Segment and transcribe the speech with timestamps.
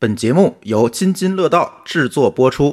[0.00, 2.72] 本节目由津津乐道制作播出。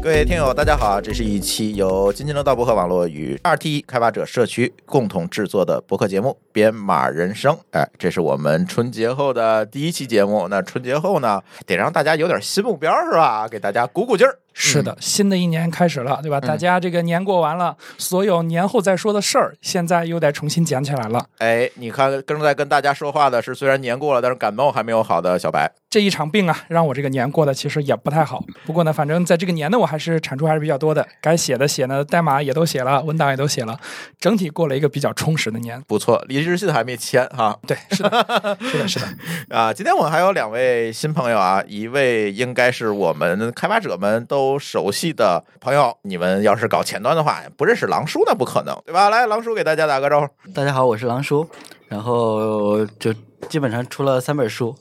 [0.00, 7.52] 各位听友，大家好，这是一期由津津乐道博客网络与二 T 开发者社区共同制作的博客节目《编码人生》。
[7.72, 10.46] 哎，这是我们春节后的第一期节目。
[10.46, 13.48] 那春节后呢，得让大家有点新目标，是吧？
[13.48, 14.38] 给大家鼓鼓劲儿。
[14.54, 16.40] 是的，新的一年开始了，对吧？
[16.40, 21.24] 大家这个年过完了，所有年后再说的事儿，现在又得重新捡起来了。
[21.38, 25.70] 哎，你看，正在跟大家说话的是，虽然年过了，但是感冒还没有好的小白。
[25.90, 28.42] 这一场病啊，让我这个年过得其实也不太好。
[28.64, 33.78] 不过呢，反正在这个年呢，我还是产出还是比较多的，该写的写呢，代码也都写了，文档也都写了，
[34.18, 35.82] 整体过了一个比较充实的年。
[35.86, 37.58] 不错，离职信还没签哈。
[37.66, 39.06] 对，是的，是的，是的。
[39.54, 49.10] 啊，今天我们还有两位新朋友啊，一位应该是我们开发者们都熟悉的朋友，你们要是搞前端的话，不认识狼叔那不可能，对吧？
[49.10, 50.52] 来，狼叔给大家打个招呼。
[50.52, 51.48] 大家好，我是狼叔，
[51.88, 53.12] 然后就
[53.48, 54.74] 基本上出了三本书，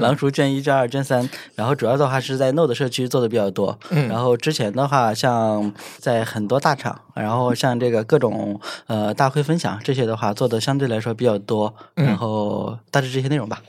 [0.00, 13.60] 狼叔卷一、卷二、卷三，然后主要的话是在 Node 社区做的比较多，然后之前的话像在很多大厂，然后像这个各种呃大会分享这些的话做的相对来说比较多，然后大致这些内容吧。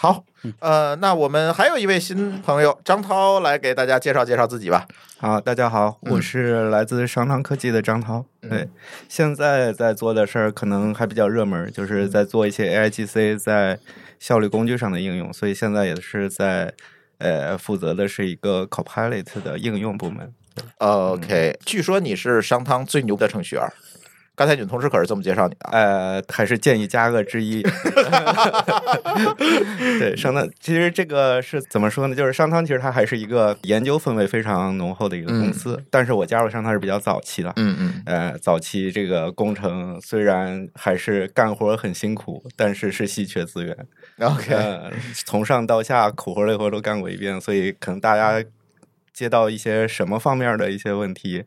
[0.00, 0.24] 好，
[0.60, 4.88] 呃，那我们还有一位新朋友张涛来给大家介绍介绍自己吧。
[5.18, 8.24] 好，大家好，我是来自商汤科技的张涛。
[8.40, 8.66] 对，
[9.10, 13.78] 现在在做的事儿可能还比较热门，就是在做一些 AIGC 在
[14.18, 16.72] 效率工具上的应用，所以现在也是在
[17.18, 20.32] 呃负责的是一个 Copilot 的应用部门。
[20.78, 23.70] OK，据说你是商汤最牛的程序员，
[24.40, 25.70] 刚才你们同事可是这么介绍你的啊。
[25.72, 27.60] 呃，还是建议加个之一。
[30.00, 32.16] 对，商汤其实这个是怎么说呢？
[32.16, 37.52] 就是商汤其实它还是一个研究氛围非常浓厚的一个公司，但是我加入商汤是比较早期的。
[37.56, 43.76] 嗯嗯呃，早期这个工程虽然还是干活很辛苦，但是是稀缺资源。
[44.20, 44.90] ，OK，呃，
[45.26, 48.42] 从上到下苦活累活都干过一遍，所以可能大家
[49.12, 51.44] 接到一些什么方面的一些问题，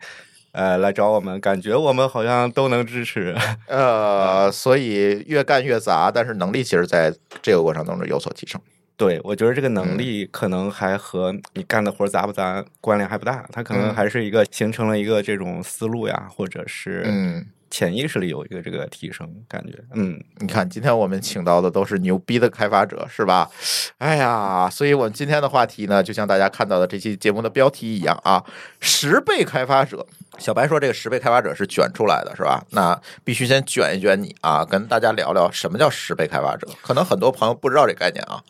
[0.53, 3.35] 呃，来找我们，感觉我们好像都能支持。
[3.67, 8.61] 呃，所以越干越杂，但是能力其实在这个过程当中有所提升。
[8.95, 19.73] 对，我觉得这个嗯能力可能还和你干的活杂不杂关联还不大，它可能嗯还是一个形成了一个这种思路呀，或者是嗯，潜意识里有一个这个提升感觉。
[19.95, 23.49] 嗯，你看，今天我们请到的都是牛逼的开发者，是吧？
[23.97, 28.43] 哎呀，所以我们今天的话题呢，就像大家看到的这期节目的标题一样啊，
[28.79, 30.05] 十倍开发者。
[30.37, 32.63] 小白说这个十倍开发者是卷出来的，是吧？
[32.69, 36.67] 那必须先卷一卷你啊，跟大家聊聊什么叫十倍开发者。
[36.83, 38.43] 可能很多朋友不知道这概念啊。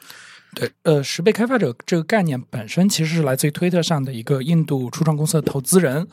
[0.54, 6.06] 对，呃，十倍开发者这个概念本身其实是来自于推特上的一个印度初创公司的投资人，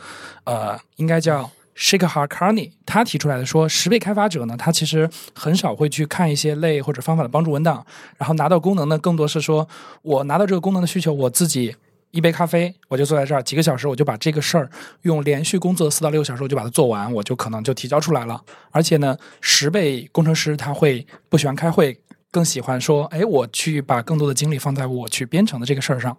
[0.45, 7.85] 呃，应该叫 Shekhar Karni，他提出来的说，十倍开发者呢，他其实很少会去看一些类或者方法的帮助文档，
[8.17, 9.69] 然后拿到功能呢，更多是说
[10.03, 11.77] 我拿到这个功能的需求，我自己。
[12.13, 14.69] 一杯咖啡，我就坐在这儿几个小时，我就把这个事儿
[15.03, 18.43] 用连续工作四到六个小时，我就把它做完，我就可能就提交出来了。
[18.73, 21.97] 而且呢，十倍工程师他会不喜欢开会，
[22.33, 26.19] 更喜欢说，哎，我去把更多的精力放在我去编程的这个事儿上。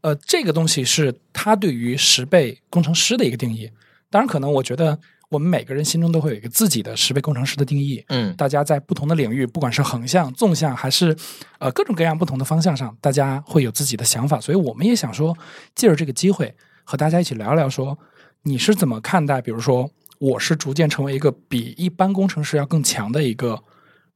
[0.00, 3.70] 呃，这个东西是他对于十倍工程师的一个定义。
[4.10, 8.04] 当然，可能我觉得我们每个人心中都会有一个自己的十倍工程师的定义。
[8.08, 11.16] 嗯大家在不同的领域，不管是横向、纵向，还是
[11.58, 14.40] 呃各种各样不同的方向上，大家会有自己的想法。
[14.40, 15.36] 所以我们也想说，
[15.74, 17.98] 借着这个机会和大家一起聊聊说，
[18.42, 19.40] 你是怎么看待？
[19.40, 23.62] 比如说，我是逐渐成为一个比一般工程师要更强的一个。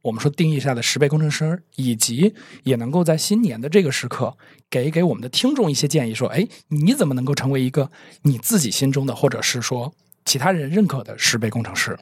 [0.02, 4.36] 我们说定义下的十倍工程师，以及也能够在新年的这个时刻，
[4.70, 7.90] 给给我们的听众一些建议，说，哎，你怎么能够成为一个
[8.22, 9.92] 你自己心中的，或者是说
[10.24, 11.98] 其他人认可的十倍工程师？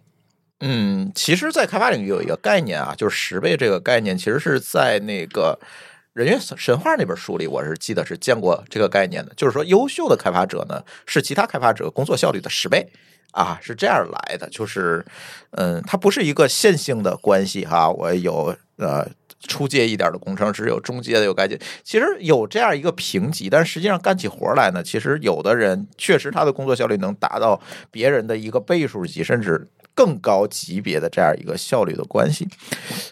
[0.60, 5.56] 嗯，其实，在开发领域有一个概念啊，就是十倍这个概念，其实是在那个
[6.14, 9.32] 《人猿神话》那本书里，我是记得是见过这个概念的。
[9.36, 12.90] 就是说，优秀的开发者呢，是其他开发者工作效率的十倍
[13.32, 14.48] 啊，是这样来的。
[14.50, 15.04] 就是，
[15.52, 17.90] 嗯，它不是一个线性的关系哈。
[17.90, 19.06] 我有呃
[19.40, 27.60] 初阶一点的工程师，有中阶的，有该阶，其实有这样一个评级，但实际上干起活来呢，其实有的人确实他的工作效率能达到
[27.90, 32.48] 别人的一个倍数级，甚至更高级别的这样一个效率的关系。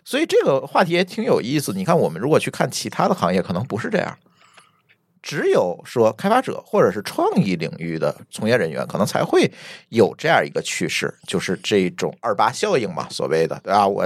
[0.05, 1.73] 所以这个话题也挺有意思。
[1.73, 4.19] 你看，我们如果去看其他的行业，可能不是这样。
[5.27, 9.51] 只有说开发者或者是创意领域的从业人员，可能才会
[9.89, 13.85] 有这样一个趋势，就是这种二八效应嘛，所谓的对吧？
[13.89, 14.05] 我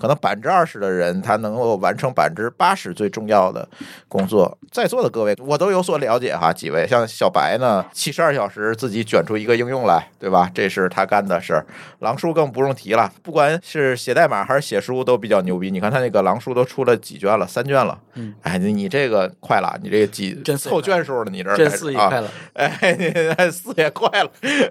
[0.00, 3.68] 可能百分之二十的人，他能够完成百分之八十最重要的
[4.08, 4.58] 工作。
[4.72, 6.52] 在座的各位，我都有所了解哈。
[6.52, 10.50] 几位像小白呢，七十二小时自己卷出一个应用来，对吧？
[10.52, 11.64] 这是他干的事儿。
[12.00, 15.70] 狼叔更不用提了，不管是写代码还是写书，都比较牛逼。
[15.70, 17.96] 你看他那个狼叔都出了几卷了，三卷了。
[18.14, 24.30] 嗯，哎，你你这个快了，你这个几凑卷数了，你这这四也快了，哎， 四也快了，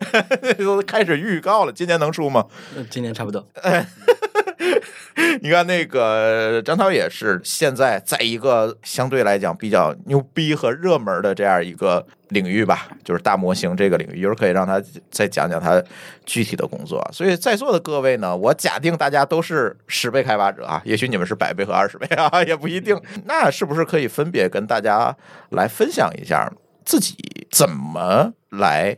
[0.58, 2.46] 都开始预告了，今年能出吗？
[2.90, 3.46] 今年差不多。
[5.42, 15.82] 你看那个张涛也是现在在一个相对来讲比较牛逼和热门的这样一个领域吧，就是大模型这个领域，一会儿可以让他再讲讲他
[16.26, 17.02] 具体的工作。
[17.14, 23.00] 所以在座的各位呢，我假定大家都是十倍开发者啊，也许你们是百倍和二十倍啊，也不一定。
[23.26, 25.16] 那是不是可以分别跟大家
[25.52, 26.52] 来分享一下
[26.84, 27.16] 自己
[27.52, 28.98] 怎么来？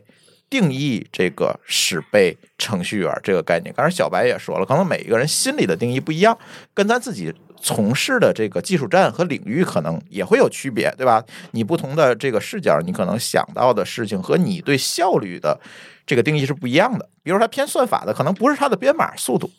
[0.50, 6.36] 定义这个十倍程序员这个概念，刚才小白也说了，可能每一个人心里的定义不一样，
[6.72, 11.22] 跟咱自己从事的这个技术站和领域可能也会有区别，对吧？
[11.50, 15.60] 你不同的这个视角，你可能想到的事情和你对效率的
[16.06, 17.08] 这个定义是不一样的。
[17.22, 19.50] 比如说，他偏算法的，可能不是他的编码速度，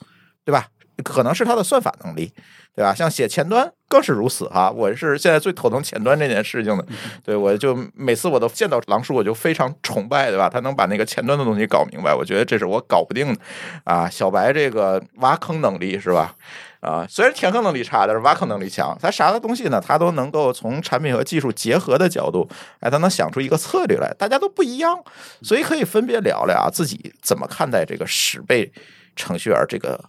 [0.43, 0.67] 对吧？
[1.03, 2.31] 可能是他的算法能力，
[2.75, 2.93] 对吧？
[2.93, 4.69] 像写前端更是如此哈。
[4.69, 6.85] 我是现在最头疼前端这件事情的，
[7.23, 10.49] 对我就每次我都见到狼叔，我就非常崇拜，对吧？
[10.49, 13.39] 他能把那个前端的东西搞明白，我觉得这是我搞不定的
[13.83, 14.09] 啊。
[14.09, 16.35] 小白这个挖坑能力是吧？
[16.81, 18.97] 啊，虽然填坑能力差，但是挖坑能力强。
[19.01, 19.83] 他啥的东西呢？
[19.85, 22.49] 他都能够从产品和技术结合的角度，
[22.79, 24.13] 哎，他能想出一个策略来。
[24.17, 24.97] 大家都不一样，
[25.41, 28.71] 所以可以分别聊聊啊，自己怎么看待这个十倍
[29.17, 29.99] 程序员这个。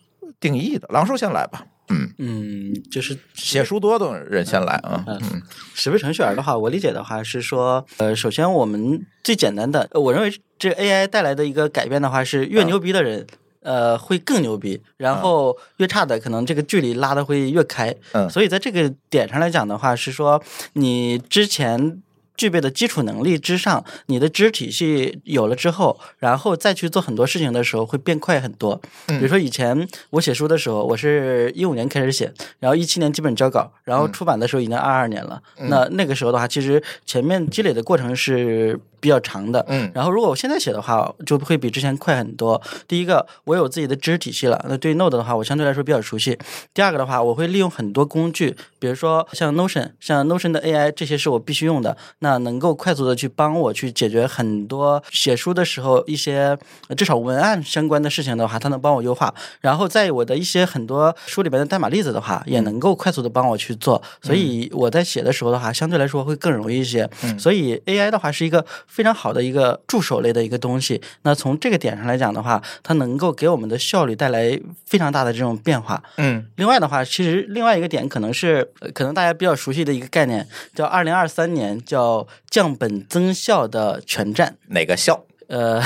[0.40, 1.66] 定义的，狼叔先来吧。
[1.92, 5.04] 嗯嗯，就是写书多的人先来啊。
[5.06, 5.42] 嗯，
[5.74, 13.26] 十倍程序员的话，我理解的话是说，呃，首先我们最简单的，我认为这 AI 带来的一个改变的话，是越牛逼的人，
[13.62, 17.94] 呃，会更牛逼，然后越差的可能这个距离拉的会越开。
[18.12, 20.42] 嗯，所以在这个点上来讲的话，是说
[20.74, 22.02] 你之前。
[22.40, 28.80] 具备的基础能力之上，你的知识体系有了之后，然后再去做很多事情的时候，会变快很多。
[29.06, 35.42] 比如说以前我写书的时候，我是一五年开始写，然后一七年基本交稿，然后出版的时候已经二二年了。
[35.68, 38.80] 那那个时候的话，其实前面积累的过程是。
[39.02, 42.60] 比较长的，嗯，然后如果我现在写的话，就会比之前快很多。
[42.86, 46.38] 第一个，我有自己的知识体系了，那对 Node 的话，我相对来说比较熟悉。
[46.74, 56.56] 第二个的话，我会利用很多工具，比如说像 Notion，像 Notion 的 AI，这些是我必须用的，那能够快速的去帮我去解决很多写书的时候一些
[56.96, 59.34] 至少文案相关的事情的话，它能帮我优化。
[59.60, 64.02] 然后在我的一些很多书里边的代码例子的话，也能够快速的帮我去做。
[64.22, 67.08] 所以我在写的时候的话，相对来说会更容易一些。
[67.38, 68.64] 所以 AI 的话是一个。
[68.86, 76.02] 非常好的一个助手类的一个东西，那从这个点上来讲的话，它能够给我们的效率带来非常大的这种变化。
[76.16, 84.56] 嗯，另外的话，其实另外一个点可能是可能大家比较熟悉的一个概念，叫二零二三年叫降本增效的全站。
[84.68, 85.24] 哪个效？
[85.48, 85.82] 呃，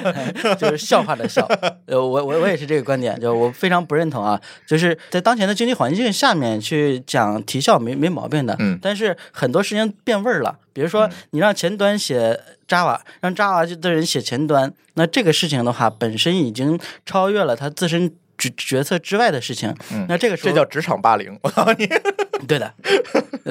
[0.60, 1.46] 就是笑话的笑。
[1.86, 4.38] 呃，我我我也是这个观点，就我非常不认同啊。
[4.66, 10.58] 就是在当前的经济环境下面去讲提效没没毛病的，嗯，但是很多事情变味儿了。
[10.74, 12.38] 比如说，你让前端写
[12.68, 19.74] Java，让 Java 的人写前端，那这个事情的话，本身已经超越了他自身角角色之外的事情。
[20.08, 21.88] 那这个时候这叫职场霸凌，我告诉你。
[22.46, 22.72] 对的，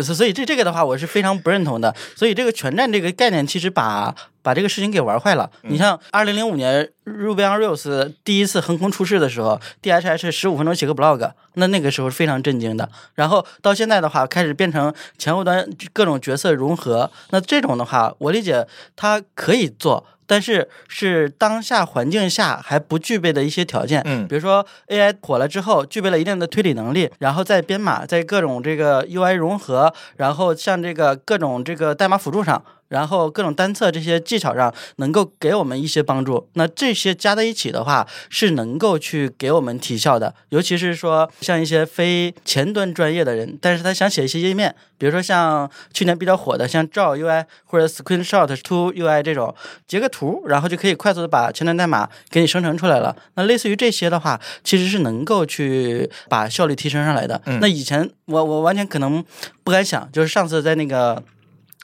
[0.04, 1.94] 所以这这个的话，我是非常不认同的。
[2.16, 5.50] 所以这个全站这个概念，其实把把这个事情给玩坏了。
[5.64, 12.90] 你像二零零五年 Ruby on Rails 第一次横空出世的时候，DHH 十五分钟写个 blog，那那个时候是非常震惊的。
[13.16, 20.06] 然后到现在的话，开始变成前后端各种角色融合，那这种的话，我理解它可以做。
[20.28, 32.62] 但是是当下环境下还不具备的一些条件，嗯，比如说 AI 火了之后，具备了一定的推理能力，然后在编码，在各种这这个 UI 融合，然后像这个各种这个代码辅助上。
[32.96, 40.34] 然后各种单测这些技巧上能够给我们一些帮助，那这些加在一起的话是能够去给我们提效的。
[40.48, 49.54] 尤其是说像一些非前端专业的人，但是他想写一些页面，比如说像去年比较火的像 Draw UI 或者 Screenshot to UI 这种，
[49.86, 53.14] 截个图然后就可以快速的把前端代码给你生成出来了。
[53.34, 57.42] 那类似于这些的话，其实是能够去把效率提升上来的。
[57.60, 59.22] 那以前我我完全可能
[59.66, 61.22] 不敢想，就是上次在那个。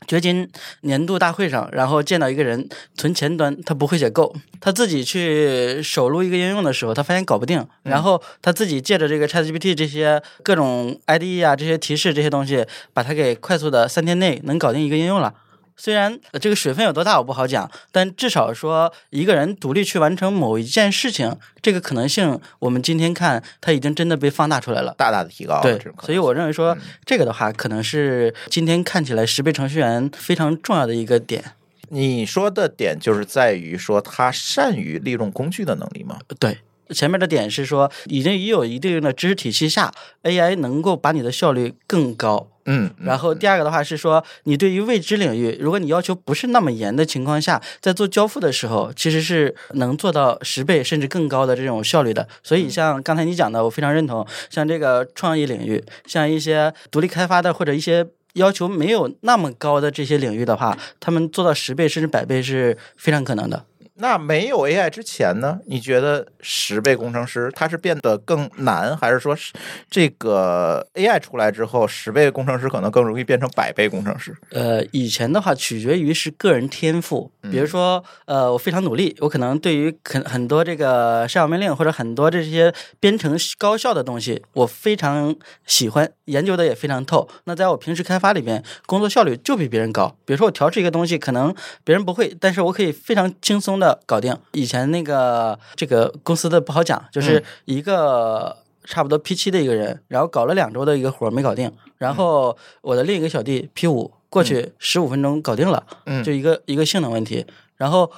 [0.07, 0.49] 掘金
[0.81, 15.33] 年度大会上，然后见到一个人存前端，他不会写 Go，他自己去手录一个应用的时候，他发现搞不定，然后他自己借着这个 ChatGPT 这些各种 IDE 啊这些提示这些东西，把它给快速的三天内能搞定一个应用了。
[15.81, 24.93] 虽然呃这个水分有多大我不好讲，但至少说一个人独立去完成某一件事情，这个可能性，我们今天看它已经真的被放大出来了。
[24.95, 25.79] 大大的提高了。
[26.03, 31.43] 所以我认为说，这个的话，可能是今天看起来十倍程序员非常重要的一个点。
[31.89, 36.19] 你说的点就是在于说他善于利用工具的能力吗？
[36.37, 36.59] 对，
[36.89, 42.50] 前面的点是说，已经已有一定的知识体系下，AI 能够把你的效率更高。
[42.65, 52.27] 嗯，然后第二个的话是说，你对于未知领域，如果你要求不是那么严的情况下，在做交付的时候，其实是能做到十倍甚至更高的这种效率的。
[52.43, 58.07] 所以像刚才你讲的，我非常认同，像这个创意领域，像一些独立开发的或者一些。
[58.35, 63.65] 要求没有那么高的这些领域的话，他们做到十倍甚至百倍是非常可能的。
[64.01, 65.59] 那没有 AI 之前呢？
[65.67, 69.53] 你觉得十倍工程师他是变得更难，还是说是
[69.91, 74.35] 这个 AI 出来之后，十倍工程师可能更容易变成百倍工程师？
[74.49, 85.35] 呃，以前的话取决于是个人天赋，比如说，呃，我非常努力，我可能对于很很多这个上命令或者很多这些编程高效的东西，我非常
[85.67, 87.29] 喜欢，研究的也非常透。
[87.43, 90.17] 那在我平时开发里边，工作效率就比别人高。
[90.25, 91.53] 比如说我调试一个东西，可能
[91.83, 94.37] 别人不会，但是我可以非常轻松的搞定。
[94.53, 98.57] 以前那个这个公司的不好讲，就是一个。
[98.83, 107.45] 差不多 P 七的一个人，然后搞了两周的一个活没搞定，然后我的另一个小弟 P 五过去十五分钟搞定了，嗯就一个一个性能问题。
[107.77, 108.11] 然后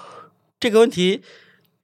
[0.61, 1.21] 这个问题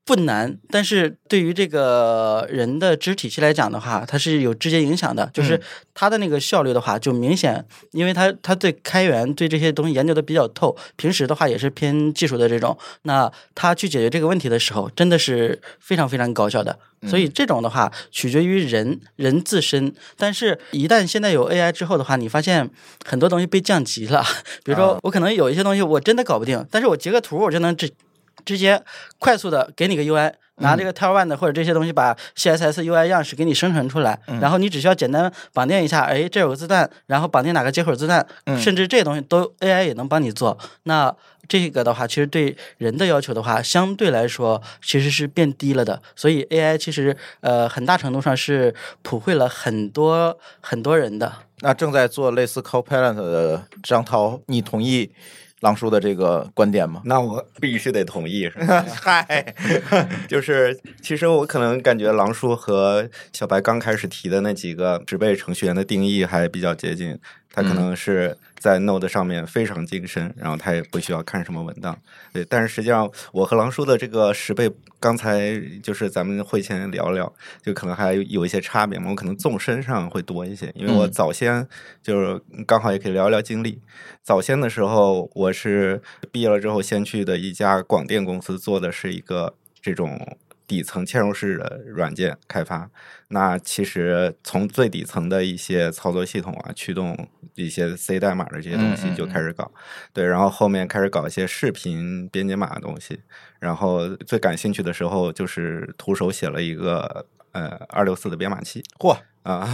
[0.10, 5.30] 不难，但是对于这个人的知识体系来讲的话，它是有直接影响的。
[5.32, 5.62] 就是
[5.94, 16.80] 它的那个效率的话，就明显，因为它它对开源对这些东西研究的比较透，平时的话也是偏技术的这种，那他去解决这个问题的时候，真的是非常非常高效的。
[17.08, 22.68] 所以这种的话取决于人人自身，但是一旦现在有 AI 之后的话，你发现
[23.06, 24.24] 很多东西被降级了。
[24.64, 27.92] 比如说，我可能有一些东西我真的搞不定，但是我截个图我就能直
[28.46, 28.82] 直接
[29.18, 38.26] 快速的给你个 UI，拿这个 One 的或者这些东西把 CSS UI 样式给你生成出来，然后你只需要简单绑定一下，哎，这有个字段，然后绑定哪个接口字段，
[38.58, 40.58] 甚至这些东西都 AI 也能帮你做。
[40.84, 41.14] 那
[41.48, 46.00] 这个的话，其实对人的要求的话，相对来说其实是变低了的。
[46.16, 51.34] 所以 AI 其实呃很大程度上是普惠了很多很多人的。
[51.62, 55.12] 那正在做类似 Copilot 的张涛，你同意
[55.62, 57.02] 狼叔的这个观点吗？
[57.06, 58.86] 那我必须得同意，是吧？
[59.02, 59.56] 嗨，
[60.28, 67.18] 就是其实我可能感觉狼叔和小白刚开始提的那几个植被程序员的定义还比较接近。
[67.52, 71.98] 他可能是在 Node 上面非常精深，然后他也不需要看什么文档。
[72.34, 79.10] 对，但是实际上我和狼叔的这个十倍，刚才就是咱们会前聊聊，就可能还有一些差别嘛。
[79.10, 81.68] 我可能纵深上会多一些，因为我早先
[82.04, 83.82] 就是刚好也可以聊聊经历。
[84.22, 86.02] 早先的时候，我是
[86.32, 90.38] 毕业了之后先去的一家广电公司，做的是一个这种。
[90.70, 92.88] 底层嵌入式的软件开发，
[93.30, 99.72] 那其实从最底层的一些操作系统啊，驱动一些 C 代码的这些东西就开始搞，
[100.14, 103.20] 对，然后后面开始搞一些视频编解码的东西，
[103.60, 109.18] 然后最感兴趣的时候就是徒手写了一个呃二六四的编码器，嚯。
[109.42, 109.68] 啊，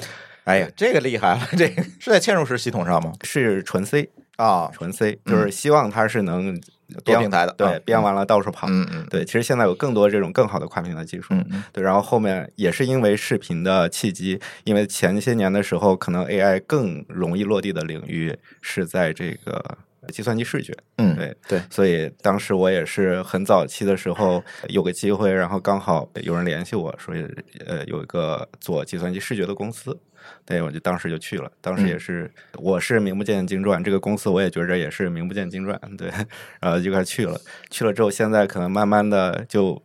[0.44, 3.12] 哎呀，这个厉害了，这个是在嵌入式系统上吗？
[3.22, 6.58] 是纯 C 啊，纯 C，就是希望它是能。
[7.04, 19.78] 多平台的，对，编完了到处跑，嗯嗯，对，其实现在有更多这种更好的跨平台技术，嗯嗯，对，然后后面也是因为视频的契机，因为前些年的时候，可能 AI 更容易落地的领域是在这个
[20.08, 27.14] 计算机视觉，嗯，对对，所以当时我也是很早期的时候有个机会，然后刚好有人联系我说，
[27.66, 29.98] 呃，有一个做计算机视觉的公司。
[30.44, 31.50] 对，我就当时就去了。
[31.60, 35.78] 当时也是，我是名不见经传，这个公司我也觉着也是名不见经传。
[35.96, 36.08] 对，
[36.60, 37.40] 然后就开始去了。
[37.70, 39.82] 去了之后，现在可能慢慢的就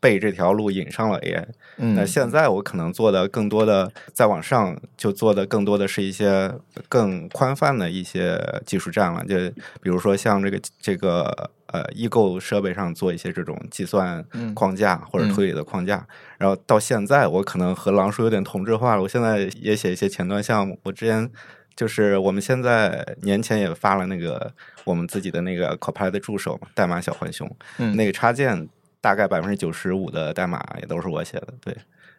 [0.00, 1.46] 被这条路引上了 AI。
[1.76, 6.52] 那现在我可能做的更多的，再往上就做的更多的是一些
[6.88, 9.24] 更宽泛的一些技术站了。
[9.24, 9.36] 就
[9.80, 11.50] 比如说像这个这个。
[11.72, 16.06] 呃，异构设备上做一些这种计算框架或者推理的框架，
[16.38, 19.02] 然后到现在我可能和狼叔有点同质化了。
[19.02, 20.78] 我现在也写一些前端项目。
[20.84, 21.28] 我之前
[21.74, 24.52] 就是我们现在年前也发了那个
[24.84, 27.50] 我们自己的那个 Copilot 的助手嘛，代码小浣熊，
[27.94, 28.68] 那个插件
[29.00, 31.76] 大概百分之九十五的代码也都是我写的，对，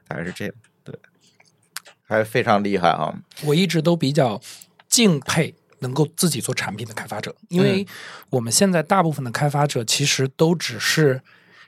[0.08, 0.94] 大概是这样，对，
[2.04, 3.14] 还非常厉害啊！
[3.46, 4.42] 我一直都比较
[4.88, 5.56] 敬佩。
[5.80, 7.86] 能够自己做产品的开发者，因为
[8.30, 11.22] 我们现在大部分的开发者其实都只是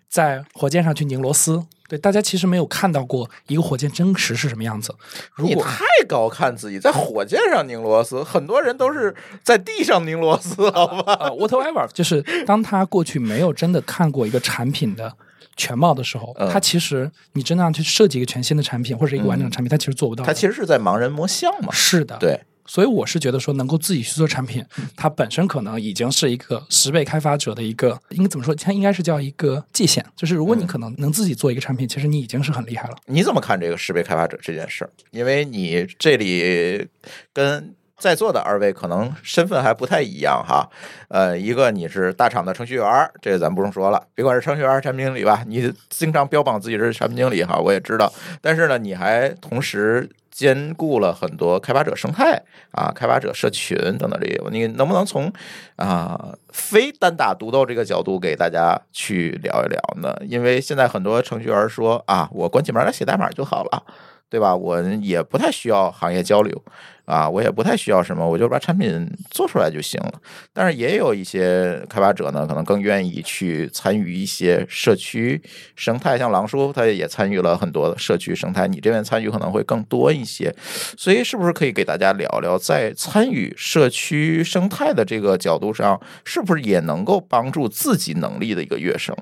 [0.10, 1.66] 在火箭上去拧螺丝。
[1.88, 4.94] 对，大家其实没有看到过一个火箭真实是什么样子。
[5.34, 11.14] 如果你太高看自己，在火箭上拧螺丝，很多人都是在地上拧螺丝，好吧？
[11.20, 15.12] 呃，whatever，就是当他过去没有真的看过一个产品的
[15.56, 20.24] 全貌的时候，嗯他其实你真的让去设计一个全新的产品或者一个完整的产品，他其实做不到。
[20.24, 21.70] 他其实是在盲人摸象嘛。
[21.72, 22.16] 是的，。
[22.20, 22.40] 对，
[22.70, 24.64] 所以我是觉得说，能够自己去做产品，
[24.96, 28.54] 它本身可能已经是一个十倍开发者的一个，应该怎么说？
[28.54, 30.06] 它应该是叫一个界限。
[30.16, 32.96] 就是如果你可能能自己做一个产品，其实你已经是很厉害了。
[33.08, 34.92] 你怎么看这个十倍开发者这件事儿？
[35.10, 36.88] 因为你这里
[37.34, 40.70] 跟在座的二位可能身份还不太一样哈。
[41.08, 48.14] 呃，一个你是大厂的程序员儿，这个咱不用说了，别管是程序员儿、产品经理吧，你经常标榜自己是产品经理哈，我也知道。
[48.42, 50.08] 但是呢，你还同时
[50.40, 52.42] 兼顾了很多开发者生态
[52.72, 55.30] 啊、开发者社群等等这些，你能不能从
[55.76, 60.16] 啊、非单打独斗这个角度给大家去聊一聊呢？
[60.22, 63.84] 因为现在很多程序员说啊，我关起门来写代码就好了。
[64.30, 64.56] 对吧？
[64.56, 66.64] 我也不太需要行业交流
[67.06, 70.14] 啊，我也不太需要什么，我就把产品做出来就行了。
[70.54, 75.42] 但是也有一些开发者呢，可能更愿意去参与一些社区
[75.76, 80.54] 生态，像狼叔他也参与了很多社区生态，你这边参与可能会更多一些。
[80.96, 89.16] 所以是不是可以给大家聊聊，在参与社区生态的这个角度上，是不是也能够帮助自己能力的一个跃升？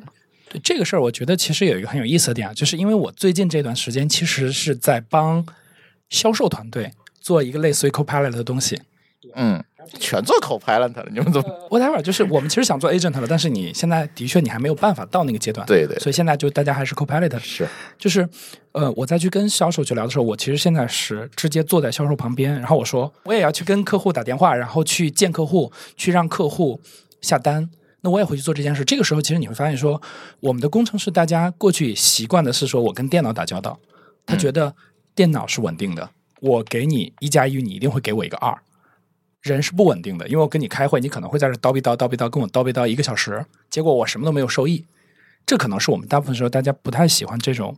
[0.49, 5.45] 对这个事儿，我觉得其实有一个很有意思的点啊，就是因为我最近这段时间其实是在帮
[6.09, 8.81] 销售团队做一个类似于 Copilot 的东西。
[9.35, 9.61] 嗯，
[9.99, 11.49] 全做 Copilot 了，你们怎么？
[11.69, 15.67] whatever，就是我们其实想做 agent 了，但是你现在的确你还没有办法到那个阶段。
[15.67, 17.37] 对对所以现在就大家还是 Copilot。
[17.39, 18.27] 是就是
[18.71, 26.79] 呃，我再去跟销售去聊的时候，我其实现在是直接坐在销售旁边，然后我说我也要去跟客户打电话，然后去见客户，去让客户
[27.21, 27.69] 下单。
[28.01, 28.85] 那我也会去做这件事。
[28.85, 30.01] 这个时候，其实你会发现说，
[30.39, 33.79] 我们的工程师大家过去习惯的是说我跟电脑打交道，
[34.25, 34.75] 他觉得
[35.15, 36.09] 电脑是稳定的，
[36.41, 38.57] 我给你一加一，你一定会给我一个二。
[39.41, 44.85] 人是不稳定的，因为我跟你开会，你可能会在这叨逼叨叨逼叨，跟我叨逼叨一个小时，结果我什么都没有收益。
[45.45, 47.77] 这可能是我们大部分时候大家不太喜欢这种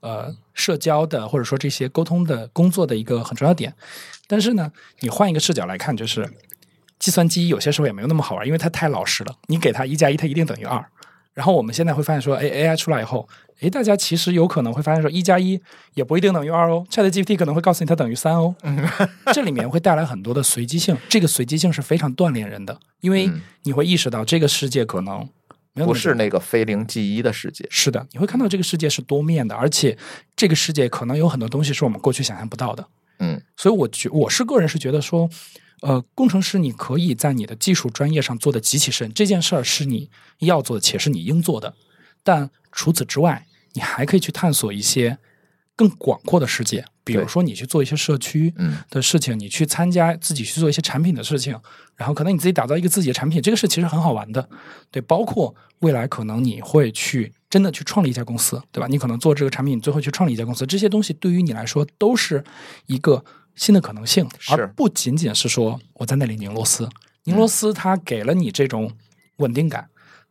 [0.00, 3.74] 呃社交的或者说这些沟通的工作的一个很重要点。
[4.26, 6.26] 但是呢，你换一个视角来看，就是
[7.00, 9.34] 计算机有些时候也没有那么好玩，因为它太老实了。
[9.48, 10.84] 你给它一加一，它一定等于二。
[11.32, 13.26] 然后我们现在会发现说，哎，AI 出来以后，
[13.60, 15.58] 哎，大家其实有可能会发现说，一加一
[15.94, 16.84] 也不一定等于二哦。
[16.90, 18.54] ChatGPT 可能会告诉你它等于三哦。
[19.32, 23.30] 这里面会带来很多的随机性，这个随机性是非常锻炼人的，因为
[23.62, 25.26] 你会意识到这个世界可能
[25.74, 27.64] 不是那个非零即一的世界。
[27.70, 29.96] 是的，你会看到这个世界是多面的，而且
[30.36, 32.86] 这个世界可能有很多东西是我们过去想象不到的。
[33.20, 35.30] 嗯，所以我觉我是个人是觉得说，
[35.82, 41.74] 呃，工程师你可以在你的技术专业上做的极其深，这件事儿是你要做的，且是你应做的。
[42.22, 45.18] 但除此之外，你还可以去探索一些
[45.74, 51.58] 更广阔的世界，比如说你去做一些社区嗯的事情，你去参加自己去做一些产品的事情，
[51.96, 54.46] 然后可能你自己打造一个自己的产品，这个是其实很好玩的。
[54.90, 58.86] 对，包括未来可能你会去真的去创立一家公司，对吧？
[58.86, 62.44] 你可能做这个产品，你最后去创立一家公司，这些东西对于你来说都是
[62.86, 66.88] 一个新的可能性，是而不仅仅是说我在那里拧螺丝。
[67.24, 68.92] 拧螺丝它给了你这种
[69.36, 69.88] 稳定感，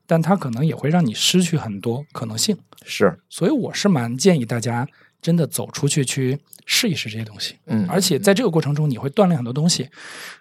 [0.08, 2.58] 但它可能也会让你失去很多可能性。
[2.86, 4.88] 是，所以我是蛮建议大家
[5.22, 7.56] 真的走出去去试一试这些东西。
[7.68, 9.90] 嗯而且在这个过程中，你会锻炼很多东西。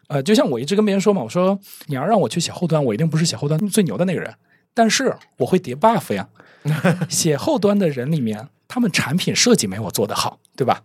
[0.07, 4.35] 呃，就像我一直跟别人说嘛，我说你要让我去写后端，我一定不是写后端最牛的那个人，
[4.73, 6.29] 但是我会叠 buff 呀。
[7.09, 10.83] 写后端的人里面，他们产品设计没我做得好，对吧？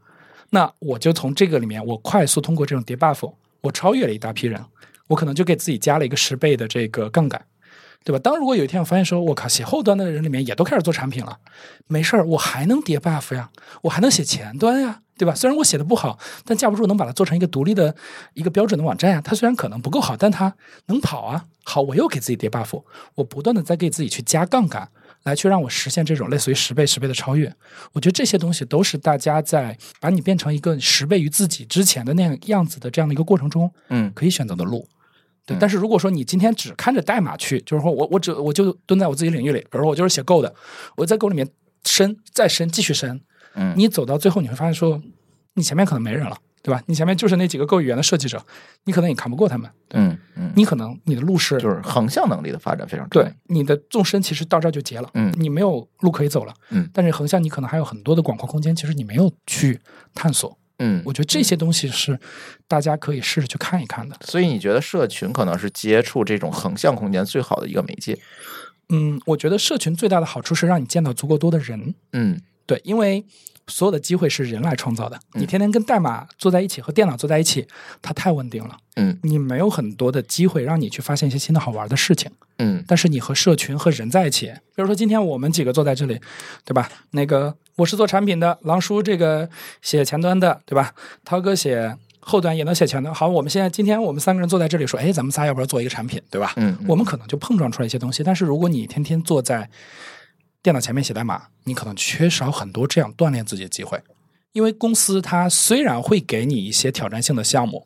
[0.53, 4.63] 那我就从这个里面，我快速通过这种叠 buff，我超越了一大批人，
[5.07, 7.43] 我可能就给自己加了一个十倍的这个杠杆。
[8.05, 8.19] 对吧？
[8.19, 11.39] 当如果有一天我发现说，我靠，写后端的人里面也都开始做产品了，
[11.87, 13.49] 没事儿，我还能叠 buff 呀，
[13.83, 15.33] 我还能写前端呀，对吧？
[15.35, 17.95] 虽然我写的不好，但架不住能把它做成一个独立的
[18.33, 19.21] 一个标准的网站呀。
[19.23, 20.55] 它虽然可能不够好，但它
[20.87, 21.45] 能跑啊。
[21.63, 22.83] 好，我又给自己叠 buff，
[23.15, 24.89] 我不断的在给自己去加杠杆，
[25.23, 27.53] 来去让我实现这种类似于十倍、十倍的超越。
[27.93, 34.87] 我觉得这些东西都是大家在把你变成一个十倍于自己之前的那样样子的这样的一个过程中，嗯可以选择的路。
[35.45, 40.53] 对，但是如果说你今天只看着代码去，就是说我我只我就蹲在我自己领域里，比如说我就是写 Go 的，
[40.95, 41.47] 我在 Go 里面
[41.85, 43.21] 深再深继续深，
[43.55, 45.01] 嗯你走到最后你会发现说，
[45.53, 46.81] 你前面可能没人了，对吧？
[46.87, 48.43] 你前面就是那几个 Go 语言的设计者，
[48.85, 53.35] 你可能也扛不过他们，嗯嗯，你可能你的路是就是横向能力的发展非常重要对。
[53.47, 59.79] 你的纵深其实到这儿就结了，嗯你没有路可以走了，嗯但是横向你可能还有很多的广阔空间，其实你没有去
[60.13, 60.57] 探索。
[60.79, 62.19] 嗯，我觉得这些东西是
[62.67, 64.17] 大家可以试着去看一看的。
[64.21, 68.17] 所以你觉得社群可能是接触这种横向空间最好的一个媒介？
[68.89, 73.23] 嗯，我觉得社群最大的好处是让你见到足够多的人，嗯对，因为
[73.67, 75.19] 所有的机会是人来创造的。
[75.33, 77.65] 你天天跟代码坐在一起，和电脑坐在一起，
[78.01, 78.77] 它太稳定了。
[78.95, 82.29] 嗯你没有很多的机会让你去发现一些新的好玩的事情。
[82.59, 86.19] 嗯但是你和社群和人在一起，比如说今天我们几个坐在这里，
[86.65, 86.89] 对吧？
[87.11, 89.49] 那个我是做产品的，狼叔这个
[89.81, 90.93] 写前端的，对吧？
[91.25, 93.13] 涛哥写后端也能写前端。
[93.15, 96.53] 好，我们现在今天我们三个人坐在这里说，哎，咱们仨要不要做一个产品，对吧？
[96.57, 98.23] 嗯嗯我们可能就碰撞出来一些东西。
[98.23, 99.69] 但是如果你天天坐在
[100.63, 104.01] 电脑前面写代码，你可能缺少很多这样锻炼自己的机会。
[104.53, 107.85] 因为公司它虽然会给你一些挑战性的项目，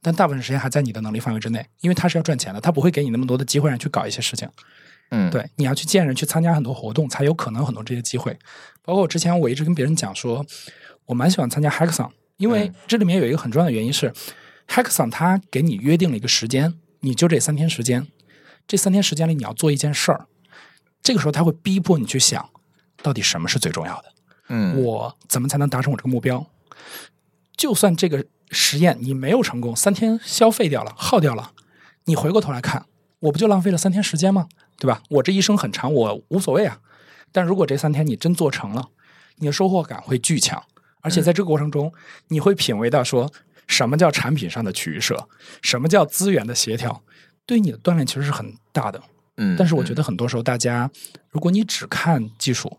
[0.00, 4.48] 但大部分时间还在你的能力范围之内，因为它是要赚钱的，它不会给你那么多的机会让你去搞一些事情。
[5.10, 8.36] 嗯，对，你要去见人，去参加很多活动，才有可能有很多这些机会。
[8.82, 10.46] 包括我之前我一直跟别人讲说，
[11.04, 14.12] 我蛮喜欢参加 Hackathon，因为这里面有一个很重要的原因是、
[14.68, 18.06] Hackathon 它给你约定了一个时间，你就这三天时间，
[18.66, 20.26] 这三天时间里你要做一件事儿，
[21.06, 22.50] 这个时候他会逼迫你去想，
[23.00, 24.12] 到底什么是最重要的。
[24.48, 26.44] 嗯我怎么才能达成我这个目标？
[27.56, 31.52] 就算这个实验你没有成功，三天消费掉了、耗掉了，
[32.06, 32.86] 你回过头来看，
[33.20, 34.48] 我不就浪费了三天时间吗？
[34.78, 35.00] 对吧？
[35.10, 36.80] 我这一生很长，我无所谓啊。
[37.30, 38.88] 但如果这三天你真做成了，
[39.36, 40.60] 你的收获感会巨强，
[41.02, 41.92] 而且在这个过程中，
[42.26, 43.32] 你会品味到说
[43.68, 45.28] 什么叫产品上的取舍，
[45.62, 47.04] 什么叫资源的协调，
[47.46, 49.00] 对你的锻炼其实是很大的。
[49.36, 50.90] 嗯，但是我觉得很多时候，大家
[51.30, 52.78] 如果你只看技术，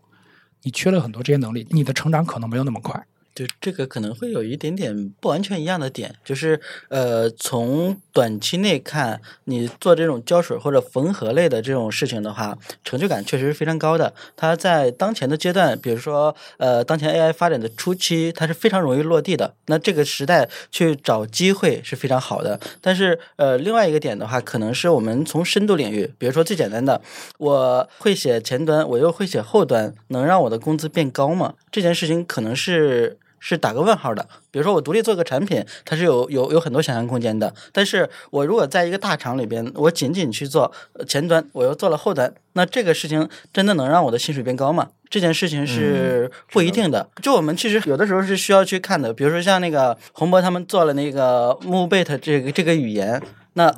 [0.62, 3.06] 你缺了很多这些能力，你的成长可能没有那么快。
[3.38, 14.12] 就这个可能会有一点点不完全一样的点，就是呃，从短期内看，你做这种胶水或者缝合类的这种事情的话，成就感确实是非常高的。
[14.34, 19.54] 它在当前的阶段，比如说呃，当前 AI 发展的初期，它是非常容易落地的。
[19.66, 22.58] 那这个时代去找机会是非常好的。
[22.80, 27.00] 但是呃，另外一个点的话，可能是我们从深度领域，比如说最简单的，
[27.38, 31.54] 我会写前端，我又会写后端，能让我的工资变高吗？
[31.70, 33.16] 这件事情可能是。
[33.40, 34.26] 是打个问号的。
[34.50, 37.52] 比如说我独立做个产品，它是有有有很多想象空间的。
[37.72, 44.88] 但是我如果在一个大厂里边，我仅仅去做呃前端，我又做了后端，那这个事情真的能让我的薪水变高吗？
[45.10, 47.08] 这件事情是不一定的。
[47.22, 49.12] 就我们其实有的时候是需要去看的。
[49.14, 53.22] 比如说像那个洪博他们做了那个 MoveBit 这个这个语言，
[53.54, 53.74] 那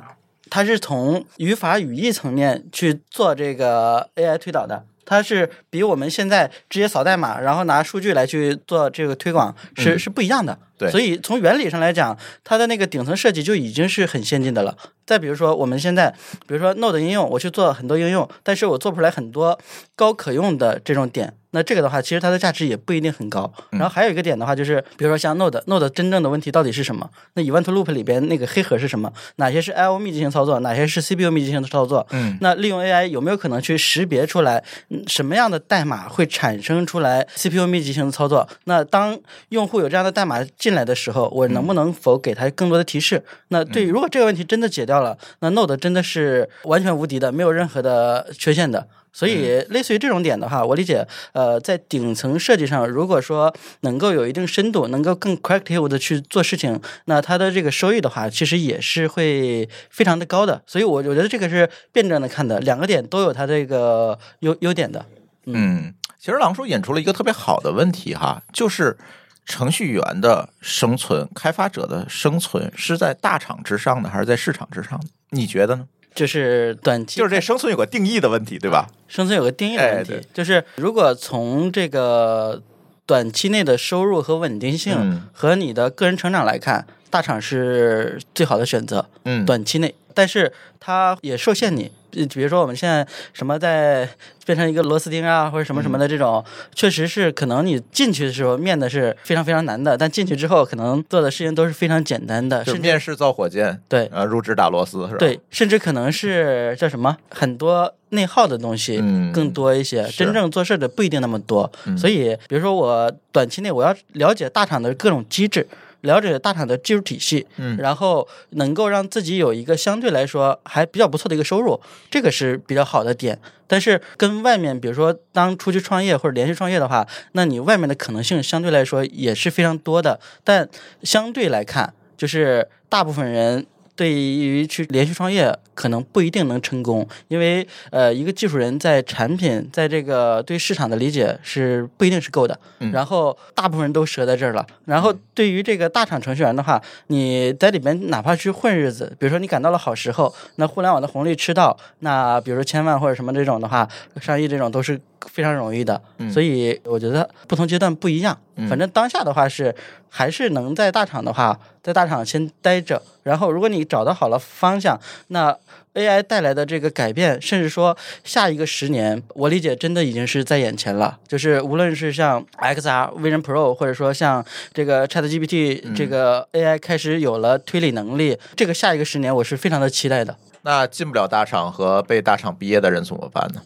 [0.49, 4.83] 它是从语法语义层面去做这个 AI 推导的。
[5.05, 10.57] 它是比我们现在直接扫代码，然后拿数据来去做这个推广是、嗯是不一样的。
[10.77, 14.75] 对所以从原理上来讲，它的那个顶层设计就已经是很先进的了。
[15.05, 16.09] 再比如说，我们现在
[16.47, 19.59] 比如说 Node 应用，我去做很多应用，但是我做不出来很多
[19.95, 21.35] 高可用的这种点。
[21.51, 23.51] 那这个的话，其实它的价值也不一定很高。
[23.71, 27.09] 然后还有一个点的话，就是比如说像 Node，Node 真正的问题到底是什么？
[27.33, 29.11] 那 Event Loop 里边那个黑盒是什么？
[29.35, 30.59] 哪些是 I/O 密集型操作？
[30.61, 32.05] 哪些是 CPU 密集型的操作？
[32.11, 38.47] 嗯那利用 AI 有没有可能去识别出来嗯什么样的代码会产生出来 CPU 密集型的操作？
[38.65, 43.23] 那当用户有这样的代码进来的时候，我能不能否给他更多的提示？
[43.49, 48.87] 那对，如果这个问题真的解掉了，那 Node 真的是完全无敌的，没有任何的缺陷的。
[49.13, 60.61] 所以，类似于这种点的话，我理解，呃，在顶层设计上，如果说能够有一定深度，能够更 creative 的去做事情，那它的这个收益的话，其实也是会非常的高的。
[60.65, 65.05] 所以我，我觉得这个是辩证的看的，两个点都有它这个优优点的。
[65.45, 68.97] 嗯，其实狼叔引出了一个特别好的问题哈，就是
[69.45, 75.07] 程序员的生存、开发者的生存是在大厂之上的，还是在市场之上的？
[75.31, 75.87] 你觉得呢？
[76.13, 78.87] 就是短期就是这生存有个定义的问题，对吧？
[79.07, 82.61] 生存有个定义的问题，哎就是如果从这个
[83.05, 89.05] 短期内的收入和稳定性嗯和你的个人成长来看，大厂是最好的选择。
[89.25, 91.91] 嗯，短期内，但是它也受限你。
[92.11, 94.07] 比比如说我们现在什么在
[94.45, 96.43] 变成一个螺丝钉啊，或者什么什么的这种，
[96.75, 105.17] 确实是可能你进去的时候面的是非常非常难的，但进去之后可能做的事情都是非常简单的，是面试造火箭，对呃，入职打螺丝是吧？
[105.17, 111.71] 对，甚至可能是叫什么很多内耗的东西嗯更多一些，是真正做事的不一定那么多。
[111.85, 115.67] 嗯所以，比如说我短期内我要了解大厂的各种机制。
[116.01, 123.39] 了解大厂的技术体系，嗯然后能够让自己有一个相对来说还比较不错的一个收入，这个是比较好的点。
[123.67, 130.19] 但是跟外面，比如说当出去创业或者连续创业的话，那你外面的可能性相对来说也是非常多的。
[130.43, 130.67] 但
[131.03, 142.57] 相对来看，就是大部分人对于去连续创业可能不一定能成功，因为呃，一个技术人在产品在这个对市场的理解是不一定是够的，
[142.91, 144.65] 然后大部分人都折在这儿了。
[144.85, 153.87] 然后对于这个大厂程序员的话，你在里面哪怕去混日子，比如说你赶到了好时候，那互联网的红利吃到，那比如说千万或者什么这种的话，
[154.19, 156.01] 上亿这种都是非常容易的。
[156.31, 158.37] 所以我觉得不同阶段不一样，
[158.69, 159.73] 反正当下的话是
[160.09, 165.57] 还是能在大厂的话，在大厂先待着，然后如果你找到好了方向，那
[165.93, 171.19] AI 带来的这个改变，甚至说下一个十年，我理解真的已经是在眼前了。
[171.27, 180.37] 就是无论是像 XR Vision Pro，或者说像这个 ChatGPT 这个 AI 开始有了推理能力，这个下一个十年我是非常的期待的。
[180.61, 183.61] 那进不了大厂和被大厂毕业的人怎么办呢？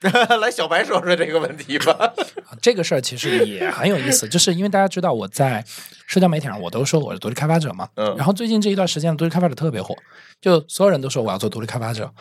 [0.40, 2.12] 来，小白说说这个问题吧。
[2.60, 5.64] 这个事儿其实也很有意思，就是因为大家知道我在
[6.06, 9.94] 社交媒体上我都说我是独立开发者嘛，嗯然后最近这一段时间独立开发者特别火，
[10.40, 12.12] 就所有人都说我要做独立开发者。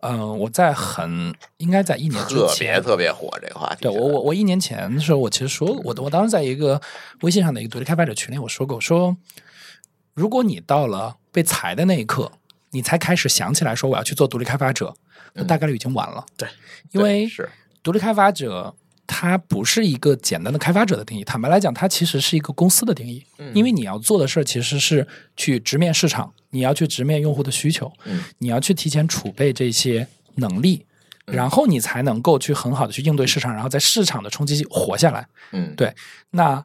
[0.00, 3.82] 嗯、我在很应该在一年之特前别特别火这个话题。
[3.82, 6.80] 对我，我我一年前的时候，我其实说，我我当时在一个
[7.22, 9.16] 微信上的一个独立开发者群里，我说过，我说
[10.14, 12.30] 如果你到了被裁的那一刻，
[12.72, 14.94] 你才开始想起来说我要去做独立开发者，
[15.34, 16.24] 那大概率已经晚了。
[16.36, 16.48] 对，
[16.92, 17.48] 因为是
[17.82, 18.74] 独立开发者。
[19.12, 23.20] 它不是一个简单的开发者的定义，坦白来讲，它其实是一个公司的定义。
[23.52, 25.04] 因为你要做的事儿其实是
[25.36, 30.86] 去直面市场，你要去直面用户的需求，嗯你要去提前储备这些能力，
[31.26, 35.26] 然后你才能够去很好的去应对市场，然后在市场的冲击活下来。
[35.50, 35.92] 嗯，对
[36.30, 36.64] 那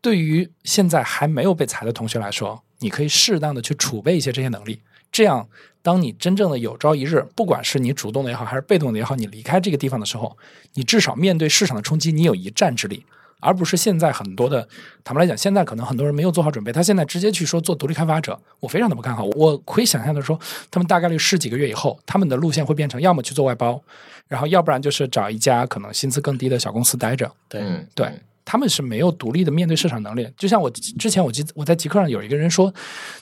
[0.00, 4.80] 对于现在还没有被裁的同学来说，你可以适当的去储备一些这些能力，
[5.12, 5.46] 这样
[5.82, 10.36] 当你真正的有朝一日，不管是你主动的也好，还是被动的也好，你离开这个地方的时候，
[10.74, 13.04] 你至少面对市场的冲击，你有一战之力。
[13.44, 14.68] 而不是现在很多的，
[15.02, 19.24] 坦白来讲，现在可能很多人没有做好准备，他现在直接去说做独立开发者，我非常的不看好。
[19.24, 20.38] 我可以想象的说，
[20.70, 23.82] 他们大概率十几个月以后，他们的路线会变成要么去做外包，
[24.28, 27.28] 然后要不然就是找一家可能薪资更低的小公司待着。
[27.48, 28.12] 对，嗯，对，
[28.44, 30.28] 他们是没有独立的面对市场能力。
[30.36, 32.72] 就像我之前我记我在极客上有一个人说，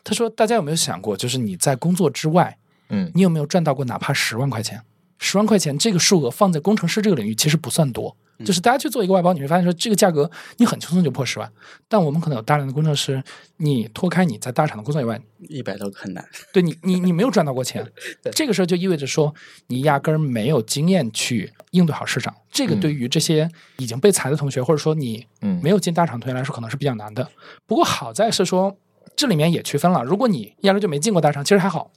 [0.02, 2.56] 他说大家有没有想过，就是你在工作之外，
[2.88, 4.82] 嗯你有没有赚到过哪怕十万块钱？
[5.18, 8.16] 十万块钱这个数额放在工程师这个领域其实不算多。
[8.44, 11.50] 就是大家去做一个外包，你会发现说这个价格你很轻松就破十万，
[11.88, 13.22] 但我们可能有大量的工程师，
[13.58, 16.26] 你脱开你在大厂的工作以外，一百都很难。
[16.52, 17.86] 对你，你你没有赚到过钱，
[18.32, 19.34] 这个时候就意味着说
[19.66, 22.34] 你压根儿没有经验去应对好市场。
[22.50, 27.28] 这个对于这些已经被裁的同学，或者说你嗯没有进大厂同学来说，可能是比较难的。
[27.66, 28.76] 不过好在是说
[29.14, 31.90] 这里面也区分了，如果你压根儿就没进过大厂，其实还好，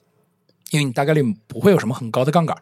[0.71, 2.58] 因为你大概率不会有什么很高的杠杆。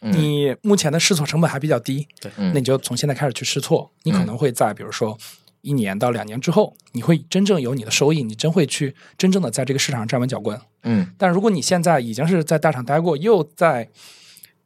[0.00, 2.30] 你目前的试错成本还比较低，对。
[2.36, 2.52] 嗯。
[2.52, 5.16] 那你就从现在开始去试错，你可能会在比如说
[5.62, 10.60] 一年到两年之后，你会真正有你的收益，你真会去真正的在这个市场上站稳脚跟。
[10.82, 11.12] 嗯。
[11.18, 13.88] 但如果你现在已经是在大厂待过，又在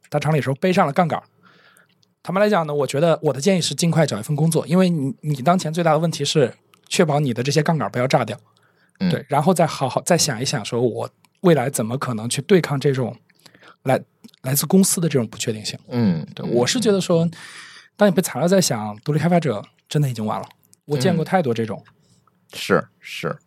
[0.09, 1.21] 大厂里的时候背上了杠杆，
[2.21, 6.53] 坦白来讲呢，我觉得我的建议是尽快找一份工作，因为你你当前最大的问题是
[6.89, 8.37] 确保你的这些杠杆不要炸掉，
[8.99, 9.09] 嗯。
[9.09, 13.15] 对，然后再好好再想一想，说我未来怎么可能去对抗这种
[13.83, 13.99] 来
[14.43, 15.77] 来自公司的这种不确定性。
[15.89, 17.27] 嗯，对，我是觉得说，
[17.95, 20.47] 当你被裁了，在想独立开发者真的已经晚了。
[20.85, 21.83] 我见过太多这种，
[22.53, 23.37] 是是，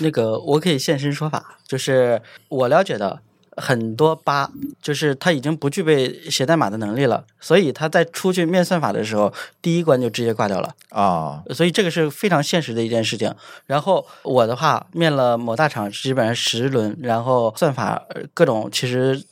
[0.00, 3.22] 那个我可以现身说法，就是我了解的
[3.56, 4.50] 很多八，
[4.82, 10.74] 就是他已经不具备写代码的能力了，所以他在出去面算法的时候，第一关就直接挂掉了。
[10.90, 13.34] 啊，所以这个是非常现实的一件事情。
[13.66, 19.24] 然后我的话，面了某大厂，基本上十轮，然后算法呃各种其实。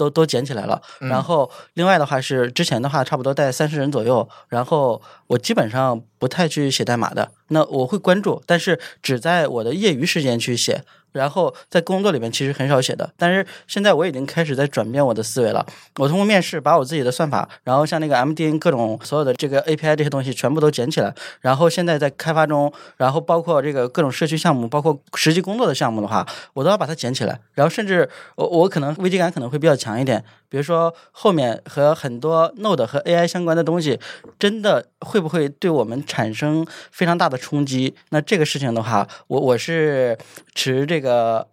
[0.00, 10.82] 都都捡起来了，然后另外的话是之前的话差不多带三十人左右，然后我基本上不太去写代码的，那我会关注，但是只在我的业余时间去写，
[11.12, 13.12] 然后在工作里面其实很少写的。
[13.16, 33.98] 但是现在我已经开始在转变我的思维了，我通过面试把我自己的算法，然后像那个 MDN 各种所有的这个 API 这些东西全部都捡起来，然后现在在开发中，然后包括这个各种社区项目，包括实际工作的项目的话，我都要把它捡起来，然后甚至我我可能危机感可能会比较强一点，比如说后面和很多 Node 和 AI 相关的东西，
[34.38, 37.94] 真的会不会对我们产生非常大的冲击？
[38.10, 40.18] 那这个事情的话，我我是
[40.54, 41.46] 持这个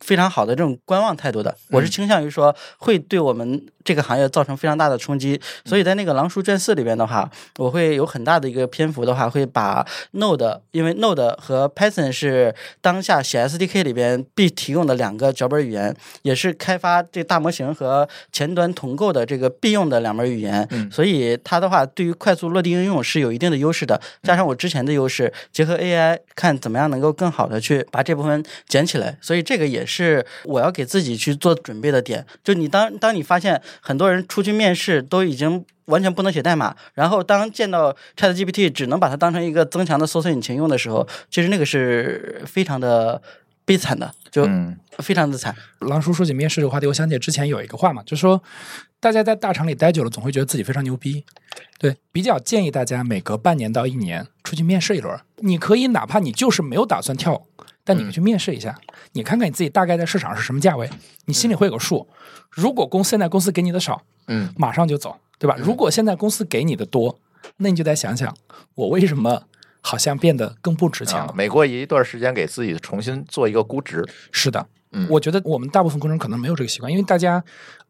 [0.00, 5.40] 非常好的这种观望态度的，我是倾向于说会对我们这个行业造成非常大的冲击。
[5.64, 20.68] 所以在那个狼叔卷四里边的话，我会有很大的一个篇幅的话，会把 Node，因为 Node 和 Python 是当下写 SDK 里边必提供的两个脚本语言，也是开发这大模型和前端同构的这个必用的两门语言。
[20.90, 24.00] 所以它的话，对于快速落地应用是有一定的优势的。
[24.22, 29.16] 加上我之前的优势，结合 AI，看怎么样能够更好的去把这部分捡起来。
[29.20, 32.24] 所以这个也是我要给自己去做准备的点。
[32.44, 43.20] 就你当当你发现很多人出去面试都已经完全不能写代码，然后当见到 ChatGPT 只能把它当成一个增强的搜索引擎用的时候，其实那个是非常的
[43.64, 45.56] 悲惨的，就嗯非常的惨。
[45.80, 48.42] 狼叔说起面试这个话题，我想起之前有一个话嘛，就是说
[49.00, 51.24] 大家在大厂里待久了，总会觉得自己非常牛逼。
[51.78, 55.18] 对，比较建议大家每隔半年到一年出去面试一轮。
[55.36, 57.46] 你可以哪怕你就是没有打算跳，
[57.88, 58.78] 但你可以去面试一下，
[59.12, 60.90] 你看看你自己大概在市场是什么价位，
[61.24, 62.06] 你心里会有个数。
[62.50, 65.56] 如果公现在公司给你的少，嗯马上就走，对吧？
[65.58, 67.18] 如果现在公司给你的多，
[67.56, 68.36] 那你就得想想，
[68.74, 69.44] 我为什么
[69.80, 71.24] 好像变得更不值钱了？
[71.28, 74.06] 啊每过一段时间给自己重新做一个估值。
[74.30, 77.42] 是的，嗯我觉得我们大部分工人可能没有这个习惯，因为大家，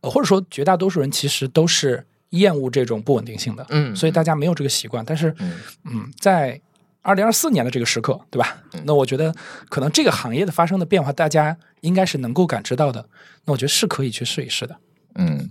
[0.02, 5.04] 呃或者说绝大多数人其实都是厌恶这种不稳定性的，嗯所以大家没有这个习惯。
[5.04, 6.60] 但是，嗯嗯，在
[7.02, 8.58] 二零二四年的这个时刻，对吧？
[8.84, 9.34] 那我觉得
[9.68, 13.08] 可能这个行业的发生的变化，大家应该是能够感知到的。
[13.44, 14.76] 那我觉得是可以去试一试的。
[15.14, 15.50] 嗯，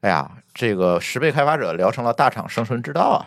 [0.00, 3.26] 哎呀，这个十倍开发者聊成了大厂生存之道啊。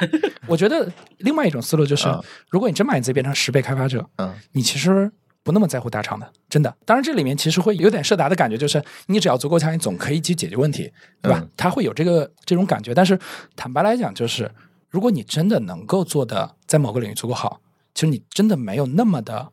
[0.46, 5.10] 我觉得另外一种思路就是嗯，如果你真把你自己变成十倍开发者，嗯你其实
[5.42, 6.74] 不那么在乎大厂的，真的。
[6.86, 11.40] 当然，这里面其实会有点设达的感觉，就是你只要足够强，你总可以去解决问题，对吧？
[11.42, 12.94] 嗯他会有这个这种感觉。
[12.94, 13.18] 但是
[13.56, 14.50] 坦白来讲，就是
[14.96, 17.60] 如果你真的能够做的在某个领域足够好，
[17.94, 19.48] 其实你真的没有那么的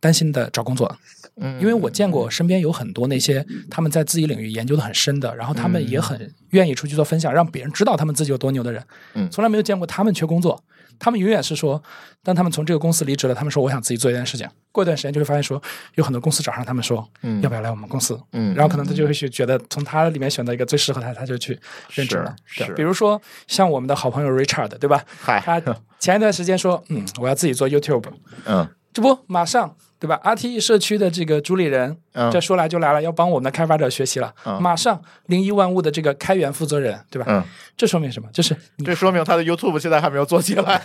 [0.00, 0.96] 担心的找工作。
[1.36, 8.82] 嗯，因为我见过身边有很多那些他们在自己领域研究的很深的，然后他们也很愿意出去做分享，让别人知道他们自己有多牛的人。
[9.12, 10.64] 嗯从来没有见过他们缺工作。
[10.98, 11.82] 他们永远是说，
[12.22, 14.48] 当他们从这个公司离职了，他们说我想自己做一件事情。
[14.70, 15.60] 过一段时间就会发现说，
[15.96, 18.18] 有很多公司找上他们说，嗯要不要来我们公司？
[18.32, 21.58] 嗯然后可能他就会去觉得从他里面选择一个最适合他，他就去
[21.90, 22.34] 任职了。
[22.46, 25.04] 是比如说像我们的好朋友 Richard，对吧？
[25.20, 25.60] 嗨，他
[25.98, 28.04] 前一段时间说，嗯，我要自己做 YouTube，
[28.46, 34.34] 嗯这不马上对吧？RTE 社区的这个主理人，嗯这说来就来了，要帮我们的开发者学习了。
[34.44, 37.26] 嗯马上零一万物的这个开源负责人，对吧？
[37.28, 37.40] 嗯，
[37.76, 38.28] 这说明什么？
[38.32, 40.82] 就是这说明他的 YouTube 现在还没有做起来。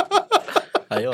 [0.88, 1.12] 哎呦，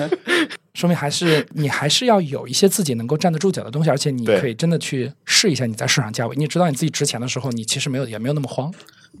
[0.72, 6.34] 说明还是你还是要有一些自己能够站得住脚的东西，而且你对可以真的去试一下你在市场价位。
[6.34, 8.72] 你知道你自己值钱的时候，你其实没有也没有那么慌。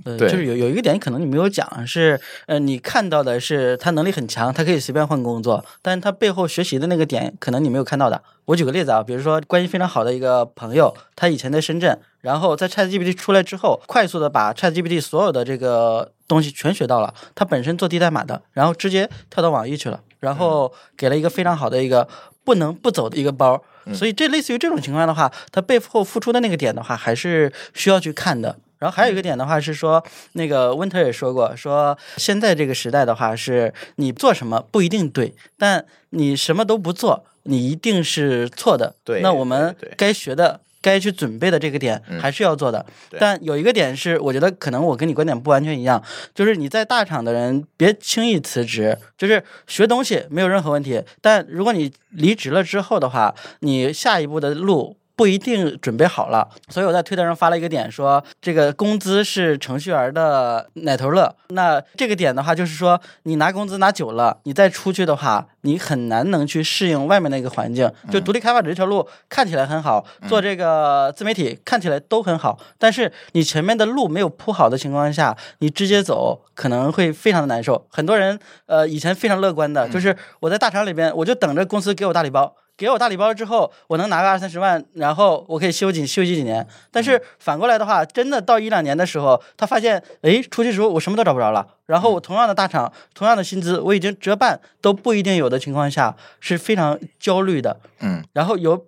[0.04, 8.22] 呃，对就是有有一个点可能你没有讲，是呃，你看到的是他能力很强，他可以随便换工作，但是他背后学习的那个点可能你没有看到的。
[8.46, 17.14] 我举个例子啊，比如说关系非常好的一个朋友，他以前在深圳，然后在 ChatGPT 出来之后，快速的把 ChatGPT 所有的这个东西全学到了。
[17.34, 22.06] 他本身做低代码的，然后直接跳到网易去了，然后给了一个非常好的一个
[22.44, 23.62] 不能不走的一个包。
[23.94, 28.56] 所以这类似于这种情况的话，他背后付出的那个点的话，还是需要去看的。
[28.78, 38.94] 然后还有一个点的话是说，那个温特也说过，说现在这个时代的话，是你做什么不一定对，但你什么都不做，你一定是错的。
[39.04, 40.60] 对那我们该学的。
[40.84, 54.98] 该去准备的这个点还是要做的，对但有一个点是，我觉得可能我跟你观点不完全一样，就是你在大厂的人别轻易辞职，就是学东西没有任何问题，但如果你离职了之后的话，你下一步的路。
[55.16, 61.34] 不一定准备好了，所以我在推特上发了一个点，说这个工资是程序员的奶头乐。
[61.48, 67.90] 那这个点的话，就是说你拿工资拿久了，你再出去的话，你很难能去适应外面那个环境。
[68.10, 77.86] 就独立开发者这条路看起来很好，做这个自媒体看起来都很好，但是你前面的路没有铺好的情况下，你直接走可能会非常的难受。
[77.88, 82.56] 很多人呃以前非常乐观的，就是我在大厂里边，我就等着公司给我大礼包。
[82.76, 86.66] 给我大礼包之后，我能拿个二三十万，然后我可以休几休息几年。
[86.90, 91.66] 但是反过来的话，真的到一两年的时候，他发现，哎，出去时候我什么都找不着了。
[91.86, 97.78] 然后我同样的大厂，同样的薪资，我已经折半都不一定有的情况下，是非常焦虑的。
[98.00, 98.86] 嗯然后有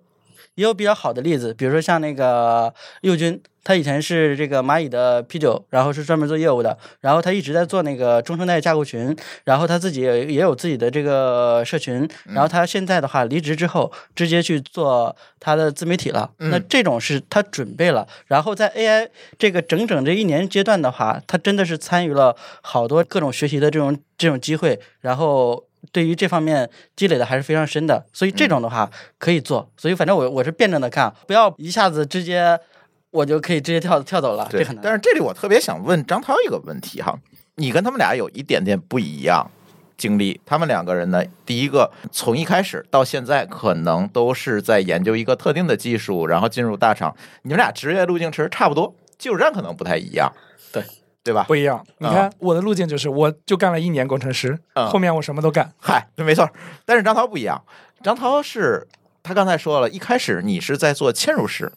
[0.55, 16.31] 也有比较好的例子，比如说像那个右军，他以前是这个蚂蚁的 P 九，然后是专门做业务的，然后他一直在做那个中生代架构群，然后他自己也也有自己的这个社群，然后他现在的话离职之后，直接去做他的自媒体了。
[16.37, 29.69] 那这种是他准备了，然后在 AI 这个整整这一年阶段的话，他真的是参与了好多各种学习的这种这种机会，然后对于这方面积累的还是非常深的，所以这种的话可以做。
[29.75, 32.57] 所以反正我我是辩证的看，不要一下子直接
[33.11, 34.83] 我就可以直接跳跳走了，这很，难。
[34.83, 37.17] 但是这里我特别想问张涛一个问题哈，
[37.55, 39.49] 你跟他们俩有一点点不一样
[39.95, 40.39] 经历。
[40.45, 47.15] 他们两个人呢，第一个从一开始到现在，可能都是在研究一个特定的技术，然后进入大厂。
[47.43, 50.31] 你们俩职业路径其实差不多，技术栈可能不太一样，
[50.71, 50.83] 对
[51.23, 51.55] 对吧不？
[51.55, 51.83] 一样。
[51.97, 55.71] 你看我的路径就是，我就干了一年工程师，嗯后面我什么都干。
[55.79, 56.47] 嗨，没错。
[56.85, 57.63] 但是张涛不一样，
[58.03, 58.87] 张涛是
[59.23, 61.71] 他刚才说了，一开始你是在做嵌入式，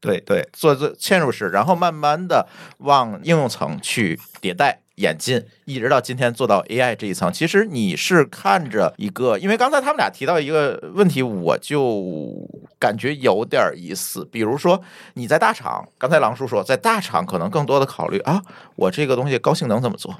[0.00, 2.46] 对对，做做嵌入式，然后慢慢的
[2.78, 7.32] 往应用层去迭代演进，一直到今天做到 AI 这一层。
[7.32, 12.32] 其实你是看着一个，因为刚才他们俩提到一个问题，我就
[12.78, 14.24] 感觉有点意思。
[14.30, 14.80] 比如说
[15.14, 18.42] 你在大厂，刚才狼叔说，在大厂可能更多的考虑啊，
[18.76, 20.14] 我这个东西高性能怎么做？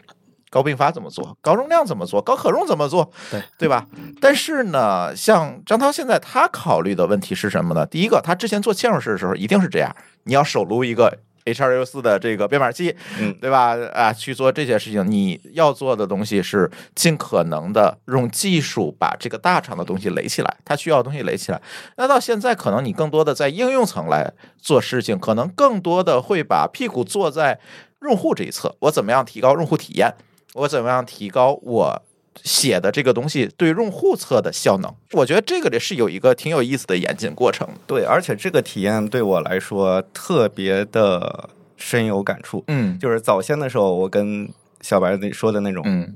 [0.51, 1.37] 高并发怎么做？
[1.41, 2.23] 高容量怎么做？
[2.23, 3.11] 高可用怎么做？
[3.31, 3.87] 对对吧？
[4.21, 7.85] 但是呢，像张涛现在他考虑的问题是什么呢？
[7.87, 9.95] 第一个，他之前做嵌入式的时候一定是这样，
[10.25, 13.77] 你要手撸一个 H 二六四的这个编码器，嗯，对吧？
[13.93, 21.61] 啊，去做这些事情，你要做的东西是尽可能的用技术把这个大厂的东西垒起来，它需要的东西垒起来。
[21.97, 27.61] 那到现在，可能你更多的在应用层来做事情，可能更多的会把屁股坐在
[28.03, 30.13] 用户这一侧，我怎么样提高用户体验？
[30.57, 32.03] 我怎么样提高我
[32.43, 34.91] 写的这个东西对用户侧的效能？
[35.13, 37.69] 我觉得这个里是有一个挺有意思的演进过程。
[37.87, 42.65] 对，而且这个体验对我来说特别的深有感触。
[42.69, 44.49] 嗯就是早先的时候，我跟
[44.81, 46.15] 小白那说的那种，嗯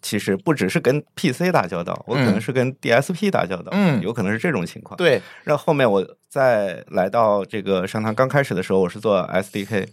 [0.00, 9.86] 其实不只是跟 PC 打交道，我可能是跟 DSP 打交道，嗯有可能是这种情况。，对，然后后面我再来到这个商汤刚开始的时候，我是做 SDK，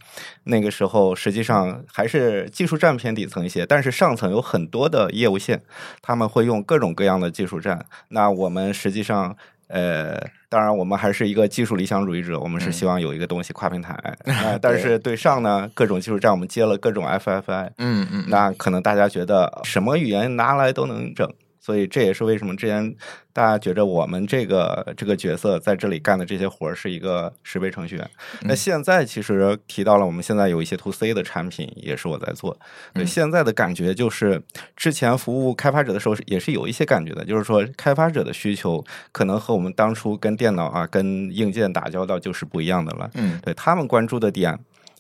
[0.43, 5.62] 那个时候实际上还是技术站偏底层一些，但是上层有很多的业务线，
[6.01, 7.86] 他们会用各种各样的技术站。
[8.10, 9.36] 那我们实际上。
[9.68, 10.22] 呃，
[10.56, 13.93] 当然，我们还是一个技术理想主义者，我们是希望有一个东西跨平台
[14.26, 15.14] 啊、 但是对。
[15.14, 21.28] 上呢，各种技术站我们接了各种 FFI，嗯嗯，那可能大家觉得什么语言拿来都能整，
[21.66, 22.95] 所以这也是为什么之前
[23.34, 28.07] 大家觉着我们这个这个角色在这里干的这些活儿是一个十倍程序员。
[28.43, 32.55] 那现在其实提到了，我们现在有一些 to C 的产品也是我在做。
[32.93, 34.39] 对，嗯现在的感觉就是
[34.76, 43.09] 之前服务开发者的时候也是有一些感觉的，就是说开发者的需求可能和我们当初跟电脑啊、跟硬件打交道就是不一样的了。
[43.16, 44.59] 嗯对他们关注的点，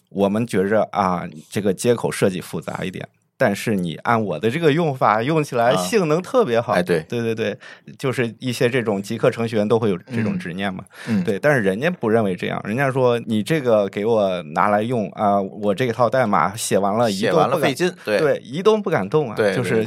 [0.09, 3.07] 我们觉着啊，这个接口设计复杂一点，
[3.37, 6.73] 但是你按我的这个用法用起来啊性能特别好。
[6.73, 7.57] 哎对对对对，
[7.97, 10.83] 就是一些这种极客程序员都会有这种嗯执念嘛。
[11.07, 19.85] 嗯，对，但是人家不认为这样，人家说你这个给我拿来用啊，我这套代码写完了，移写完了费劲，对对，移动不敢动啊，对就是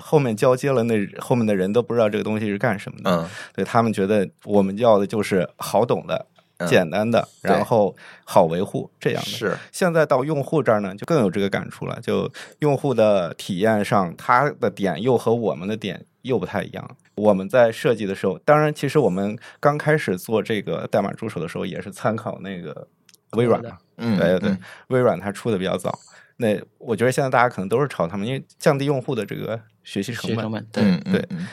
[0.00, 3.10] 后面交接了，那后面的人都不知道这个东西是干什么的。
[3.10, 7.94] 嗯对他们觉得我们要的就是好懂的、嗯简单的，对然后
[8.24, 9.28] 好维护这样的。
[9.28, 11.98] 是，现在到用户这儿呢，就更有这个感触了。
[12.00, 12.30] 就
[12.60, 16.96] 用户的体验上，他的点又和我们的点又不太一样。
[17.14, 22.86] 我们在设计的时候，当然，其实我们刚开始做这个代码助手的时候，也是参考那个
[23.32, 23.78] 微软嘛。
[23.96, 25.98] 嗯对对嗯，微软它出的比较早。
[26.36, 30.36] 那我觉得现在大家可能都是朝他们，因为降低用户的这个学习成本。
[30.36, 31.48] 学成本对，嗯嗯对嗯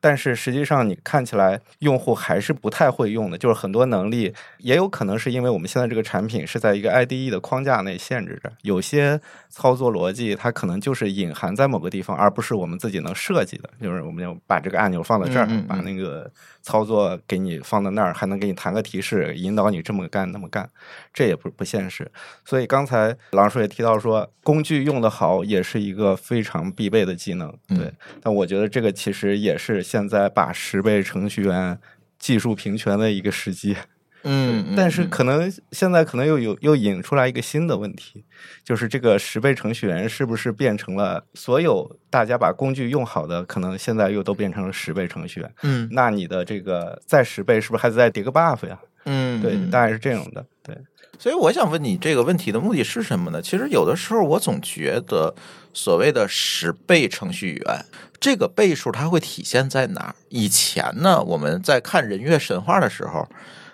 [0.00, 9.20] 但是实际上，你看起来用户还是不太会用的，就是很多能力也有可能是因为我们现在这个产品是在一个 IDE 的框架内限制着，有些
[9.50, 13.68] 操作逻辑它可能就是隐含在某个地方，而不是我们自己能设计的。
[13.82, 16.30] 就是我们要把这个按钮放到这儿，嗯嗯嗯把那个
[16.62, 20.70] 操作给你放到那儿，还能给你弹个提示，引导你这么干那么干，
[21.12, 22.08] 这也不不现实。
[22.44, 27.52] 所以刚才狼叔也提到说，工具用的好也是一个非常必备的技能。
[27.74, 31.78] 嗯对，但我觉得这个其实也是现在把十倍程序员
[32.18, 33.76] 技术平权的一个时机。
[34.26, 38.24] 嗯，嗯但是嗯可能现在可能又有又引出来一个新的问题，
[38.64, 45.54] 就是这个十倍程序员是不是变成了所有大家把工具用好的，可能现在又都变成了十倍程序员？
[45.62, 48.80] 嗯那你的这个再十倍是不是还得再叠个 buff 呀？
[49.04, 50.42] 嗯，对，嗯大概是这样的。
[50.62, 50.74] 对，
[51.18, 53.40] 所以我想问你这个问题的目的是什么呢？
[53.40, 55.34] 其实有的时候我总觉得
[55.72, 57.84] 所谓的十倍程序员，
[58.20, 60.14] 这个倍数它会体现在哪儿？
[60.28, 63.28] 以前呢，我们在看人月神话的时候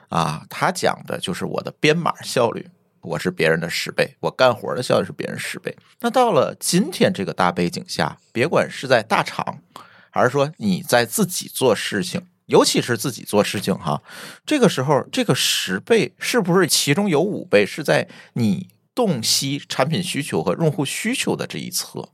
[0.08, 2.68] 啊，他讲的就是我的编码效率。
[3.02, 5.74] 我是别人的十倍，我干活的效率是别人十倍。
[6.00, 9.62] 那到了今天这个大背景下，别管是在大厂，
[10.10, 12.20] 还是说你在自己做事情，
[12.50, 14.02] 尤其是自己做事情哈，
[14.44, 22.10] 这个时候这个十倍是不是其中有五倍是在你洞悉产品需求和用户需求的这一侧？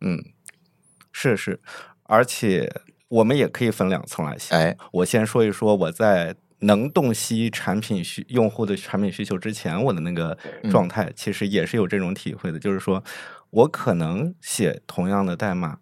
[0.00, 0.24] 嗯，
[1.12, 1.60] 是是，
[2.04, 4.58] 而且我们也可以分两层来想。
[4.58, 10.36] 哎，我先说一说我在能洞悉产品需用户的产品需求之前，我的那个
[10.70, 13.04] 状态，其实也是有这种体会的，就是说
[13.50, 15.78] 我可能写同样的代码，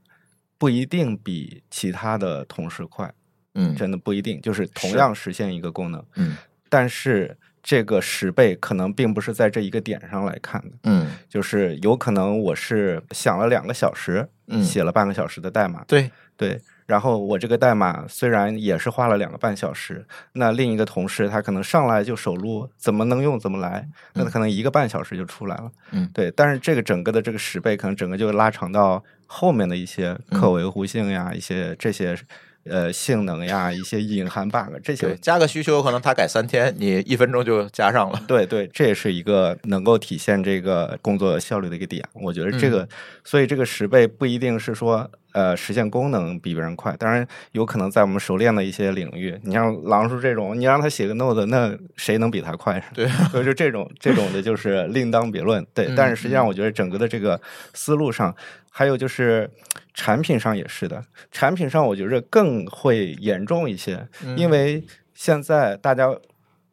[0.59, 3.15] 不一定比其他的同事快，
[3.55, 6.37] 嗯，真的不一定，就是同样实现一个功能，嗯。
[6.69, 11.07] 但是这个十倍可能并不是在这一个点上来看的，嗯。
[11.29, 14.63] 就是有可能我是想了两个小时，嗯。
[14.63, 25.71] 写了半个小时的代码，对，对，然后我这个代码虽然也是花了两个半小时，那另一个同事他可能上来就手撸，怎么能用怎么来，那他可能一个半小时就出来了。
[25.91, 26.09] 嗯。
[26.15, 30.41] 对，但是这个整个的这个十倍，可能整个就拉长到后面的一些嗯。
[30.41, 32.19] 可维护性呀，一些这些
[32.65, 38.23] 呃性能呀，一些隐含 bug 这些，加个需求可能他改三天，你一分钟就加上了。
[38.29, 42.05] 对对，这也是一个能够体现这个工作效率的一个点。
[42.13, 42.89] 我觉得这嗯个，
[43.25, 52.83] 所以这个十倍不一定是说呃实现功能比别人快，当然有可能在我们熟练的一些领域，你像狼叔这种，你让他写个 Node，那谁能比他快？
[52.95, 55.67] 对，所以就这种这种的就是另当别论。
[55.75, 57.41] 对，嗯但是实际上我觉得整个的这个
[57.75, 58.35] 思路上，
[58.71, 59.51] 还有就是
[59.95, 66.15] 产品上也是的，产品上我觉着更会严重一些，嗯因为现在大家。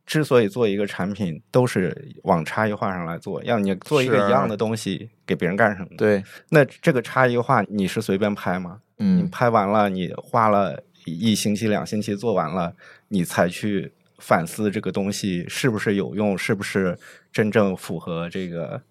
[0.09, 8.79] 之所以做一个产品，都是往差异化上来做，要你做一个一样的东西给别人干什么？，对，那这个差异化你是随便拍吗？
[8.97, 12.73] 你嗯拍完了，你花了一星期、两星期做完了，
[13.09, 16.97] 你才去反思这个东西是不是有用，是不是
[17.31, 18.81] 真正符合这个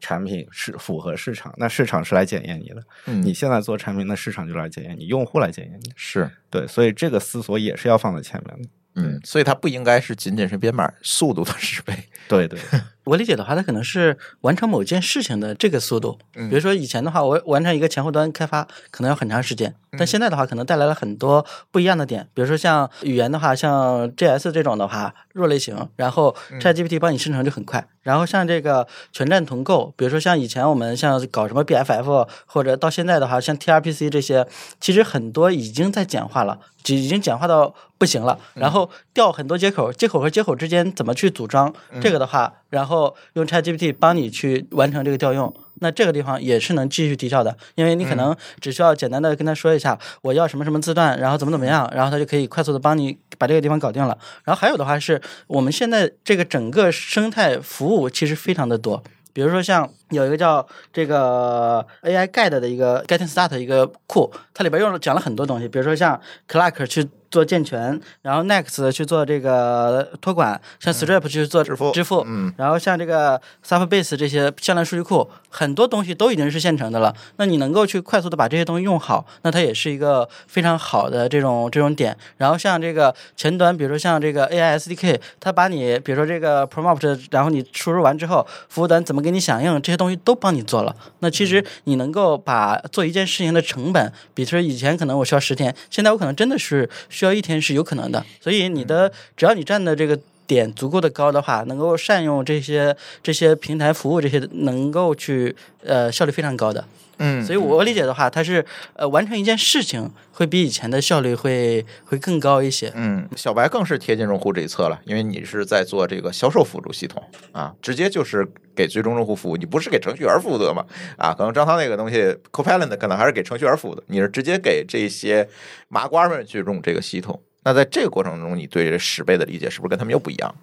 [0.00, 1.54] 产品，是符合市场。
[1.58, 2.82] 那市场是来检验你的。
[3.06, 5.92] 嗯你现在做产品，那市场就来检验你，用户来检验你。
[5.94, 6.28] 是。
[6.50, 8.68] 对，所以这个思索也是要放在前面的。
[8.94, 11.94] 嗯，所以它不应该是仅仅是编码速度的 十倍。
[12.28, 12.58] 对对，
[13.04, 16.18] 我理解的话，它可能是完成某件事情的这个速度。
[16.34, 22.28] 嗯比如说以前的话，我完成一个前后端开发可能要很长时间，但现在的话，可能带来了很多不一样的点。
[22.34, 27.86] 比如说像语言的话，像 JS 这种的话，弱类型，然后 ChatGPT 帮你生成就很快。
[28.02, 34.46] 然后像这个全站同构，比如说像以前我们像搞什么 BFF，或者到现在的话，像 TRPC 这些，
[34.80, 38.38] 其实很多已经在简化了，已经简化到不行了。
[38.54, 45.54] 然后调很多接口，接口和接口之间怎么去组装，这个的话，然后用 ChatGPT 帮你去完成这个调用。
[45.82, 54.16] 那这个地方也是能继续提效的，因为你可能只需要简单的跟他说一下我要什么什么字段，然后怎么怎么样，然后他就可以快速的帮你把这个地方搞定了。
[54.44, 59.02] 然后还有的话是我们现在这个整个生态服务其实非常的多，
[59.32, 77.14] 比如说像有一个叫这个 AI Guide 的一个 Getting Start 一个库，它里边用了讲了很多东西，比如说像 Clark 去做健全，然后 Next 去做这个托管，像 Stripe 去做支付支付，嗯然后像这个 Supabase 这些向量数据库，很多东西都已经是现成的了。
[77.36, 82.16] 那你能够去快速的把这些东西用好，那它也是一个非常好的这种这种点。
[82.36, 90.94] 然后像这个前端，比如说像这个 AI SDK，它把你比如说这个 prompt，然后你输入完之后，服务端怎么给你响应，这些东西都帮你做了。
[91.20, 96.88] 那其实你能够把做一件事情的成本，比如说以前可能我需要十天，现在我可能真的是
[97.20, 98.24] 需要一天是有可能的。
[98.40, 100.18] 所以你的只要你站的这个。
[100.50, 106.84] 点足够的高的话，能够善用这些这些平台服务，这些能够去呃效率非常高的。
[107.22, 112.90] 嗯所以我理解的话，它是呃完成一件事情会比以前的效率会会更高一些。
[112.96, 117.22] 嗯，小白更是贴近用户这一侧了，因为你是在做这个销售辅助系统
[117.52, 118.44] 啊，直接就是
[118.74, 120.82] 给最终用户服务，你不是给程序员服务的嘛？
[121.18, 125.46] 啊，可能张涛那个东西 Copilot 可能还是给程序员服务的，你是直接给这些
[125.88, 127.38] 麻瓜们去用这个系统。
[127.62, 130.54] 那在这个过程中，你对这十倍的理解是不是跟他们又不一样？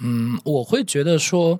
[0.00, 1.58] 嗯，我会觉得说，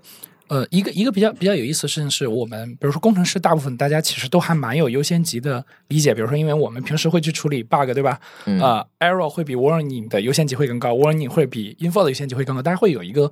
[0.48, 6.14] 呃，一个一个比较比较有意思的事情是我们，比如说工程师，大部分大家其实都还蛮有优先级的理解。
[6.14, 8.18] 比如说，因为我们平时会去处理 bug，对吧？
[8.46, 13.30] 嗯啊、e r r o r 会比 warning 的优先级会更高，warning 会比 info 的优先级会更高，大家会有一个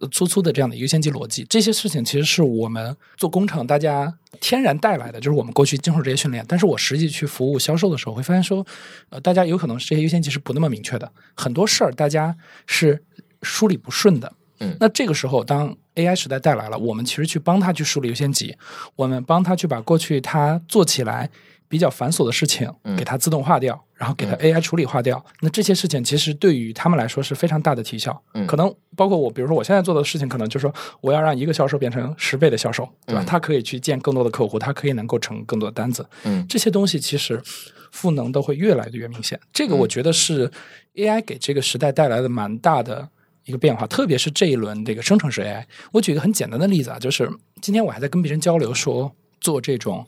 [0.00, 1.44] 呃粗粗的这样的优先级逻辑。
[1.44, 6.44] 这些事情其实是我们做工程大家天然带来的，就是我们过去经受这些训练。
[6.48, 8.66] 但是我实际去服务销售的时候，会发现说，
[9.10, 12.36] 呃，大家有可能这些优先级是不那么明确的，很多事儿大家
[12.66, 13.04] 是
[13.42, 14.32] 梳理不顺的。
[14.60, 18.56] 嗯那这个时候，当 AI 时代带来了，我们其实去帮他去梳理优先级，
[18.94, 21.30] 我们帮他去把过去他做起来
[21.68, 25.24] 比较繁琐的事情嗯给它自动化掉，然后给它 AI 处理化掉。
[25.40, 28.22] 那这些事情其实对于他们来说是非常大的提效。
[28.34, 33.22] 嗯可能包括我，比如说我现在做的事情，可能就是说我要让一个销售变成十倍的销售，对吧？
[33.22, 36.06] 嗯他可以去见更多的客户，他可以能够成更多的单子。
[36.24, 37.42] 嗯这些东西其实
[37.90, 39.38] 赋能都会越来的越明显。
[39.52, 40.48] 这个嗯我觉得是
[40.94, 43.08] AI 给这个时代带来的蛮大的
[43.46, 45.64] 一个变化，特别是这一轮这个生成式 AI。
[45.92, 47.30] 我举一个很简单的例子啊，就是
[47.62, 50.04] 今天我还在跟别人交流说，做这种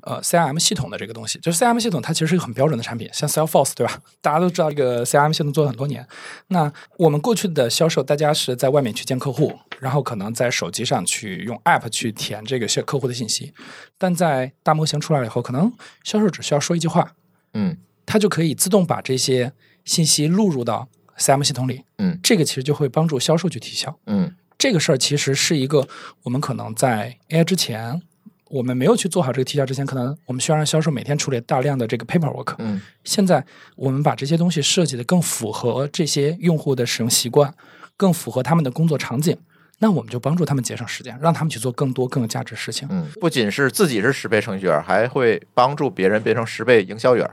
[0.00, 1.38] 呃 CRM 系统的这个东西。
[1.40, 4.00] 就是 CRM 系统它其实是一个很标准的产品，像 Salesforce 对吧？
[4.22, 6.06] 大家都知道这个 CRM 系统做了很多年。
[6.48, 13.52] 那我们过去的销售，大家是在外面去见客户，然后可能在手机上去用 App 去填这个客户的信息，
[13.98, 15.70] 但在大模型出来了以后，可能
[16.04, 17.12] 销售只需要说一句话，
[17.52, 17.76] 嗯
[18.06, 19.52] 它就可以自动把这些
[19.84, 21.82] 信息录入到 CRM 系统里。
[21.98, 23.98] 嗯这个其实就会帮助销售去提效。
[24.06, 25.86] 嗯这个事儿其实是一个
[26.22, 28.00] 我们可能在 AI 之前，
[28.48, 32.54] 我们没有去做好这个提效之前，可能我们需要让销售每天处理大量的这个 paperwork。
[32.58, 33.44] 嗯现在
[33.76, 37.54] 我们把这些东西设计的更符合这些用户的使用习惯，
[37.96, 39.36] 更符合他们的工作场景，
[39.78, 42.88] 那我们就帮助他们节省时间，让他们去做更多更有价值的事情。
[42.90, 47.30] 嗯，不仅是自己是十倍程序员，还会帮助别人变成十倍营销员。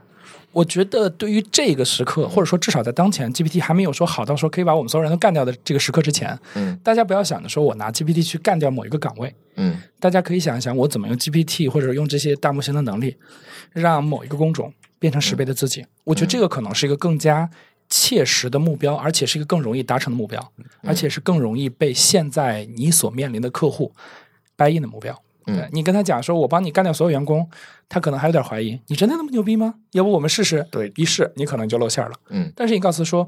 [0.55, 13.17] 我觉得对于这个时刻，或者说至少在当前 GPT 还没有说好到说可以把我们所有人都干掉的这个时刻之前，嗯大家不要想着说我拿 GPT 去干掉某一个岗位，嗯大家可以想一想，我怎么用 GPT 或者用这些大模型的能力，
[13.73, 15.85] 让某一个工种变成十倍的自己。
[16.05, 17.49] 我觉得这个可能是一个更加
[17.89, 20.53] 切实的目标，而且是一个更容易达成的目标，
[20.83, 23.91] 而且是更容易被现在你所面临的客户
[24.55, 25.21] buy in 的目标。
[25.47, 27.47] 嗯对你跟他讲说，我帮你干掉所有员工，
[27.87, 29.75] 他可能还有点怀疑，你真的那么牛逼吗？
[29.91, 30.65] 要不我们试试？
[30.71, 32.11] 对一试你可能就露馅了。
[32.29, 33.27] 嗯但是你告诉他说，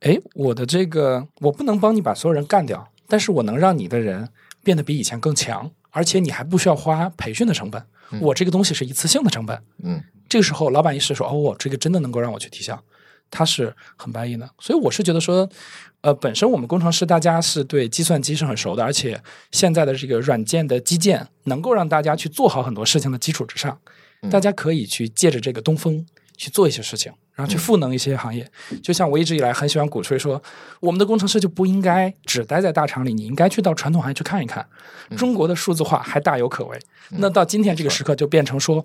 [0.00, 4.28] 哎，我的这个我不能帮你把所有人干掉，但是我能让你的人
[4.62, 7.82] 变得比以前更强，而且你还不需要花培训的成本。
[8.20, 9.62] 我这个东西是一次性的成本。
[9.82, 12.80] 嗯这个时候，老板一试说，哦，这个真的能够让我去提效，
[13.30, 14.50] 他是很 buy in 的。
[14.58, 15.48] 所以我是觉得说，
[16.00, 19.20] 呃，本身我们工程师大家是对计算机是很熟的，而且
[19.52, 23.78] 现在的这个软件的基建能够让大家去做好很多事情的基础之上，
[24.30, 26.04] 大家可以去借着这个东风
[26.36, 28.50] 去做一些事情，然后去赋能一些行业。
[28.82, 30.42] 就像我一直以来很喜欢鼓吹说，
[30.80, 34.66] 我们的工程师就不应该只待在大厂里，你应该去到传统行业去看一看。
[35.16, 36.78] 中国的数字化还大有可为。
[37.10, 38.82] 那到今天这个时刻，就变成说，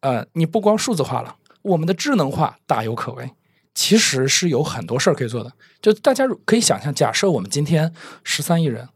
[0.00, 3.30] 呃，你不光数字化了，我们的智能化大有可为。
[3.74, 5.52] 其实是有很多事儿可以做的。
[5.80, 7.92] 就大家可以想象，假设我们今天
[8.24, 8.88] 十三亿人，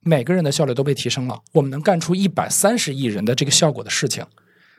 [0.00, 4.24] 每个人的效率都被提升了，我们能干出一百三十亿人的这个效果的事情，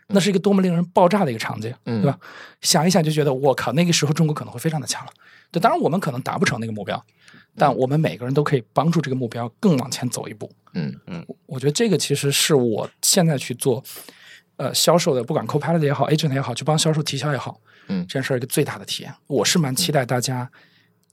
[0.08, 2.20] 那是一个多么令人爆炸的一个场景，嗯对吧？
[2.62, 5.12] 想一想就觉得，我靠，那个时候中国可能会非常的强了。
[5.52, 7.04] 对，当然我们可能达不成那个目标，
[7.56, 10.52] 但我们每个人都可以帮助这个目标更往前走一步。
[10.74, 10.96] 嗯
[11.48, 13.84] 我觉得这个其实是我现在去做
[14.58, 17.60] 呃销售的，不管 Copilot 也好，Agent 也好，去帮销售提销也好，
[17.90, 19.14] 嗯这件事儿一个最大的体验。
[19.28, 20.50] 我是蛮期待大家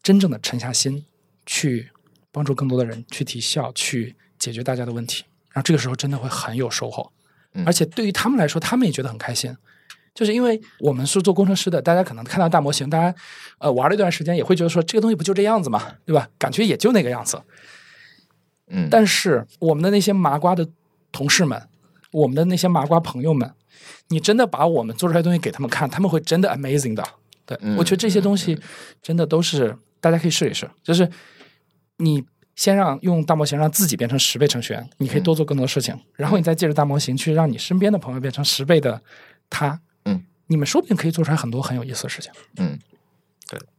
[0.03, 1.05] 真正的沉下心
[1.45, 1.91] 去
[2.31, 7.11] 帮助更多的人去提效，去解决大家的问题，然后这个时候真的会很有收获，
[7.55, 9.57] 嗯而且对于他们来说，他们也觉得很开心。
[10.15, 13.15] 就是因为我们是做工程师的，大家可能看到大模型，大家
[13.59, 16.31] 呃玩了一段时间，也会觉得说这个东西不就这样子嘛，对吧？
[16.39, 17.43] 感觉也就那个样子。
[18.69, 20.67] 嗯，但是我们的那些麻瓜的
[21.13, 21.69] 同事们，
[22.13, 23.53] 我们的那些麻瓜朋友们，
[24.09, 27.05] 你真的把我们做出来的东西给他们看，他们会真的 amazing 的。
[27.45, 28.59] 对、嗯我觉得这些东西
[29.03, 31.11] 真的都是大家可以试一试，就是
[31.99, 32.25] 你。
[32.57, 38.99] 先让用大模型让自己变成十倍程序员，你可以多做更多事情，然后你再借着大模型去让你身边的朋友变成十倍的
[39.51, 42.33] 他，嗯，你们说不定可以做出来很多很有意思的事情。
[42.57, 42.79] 嗯对，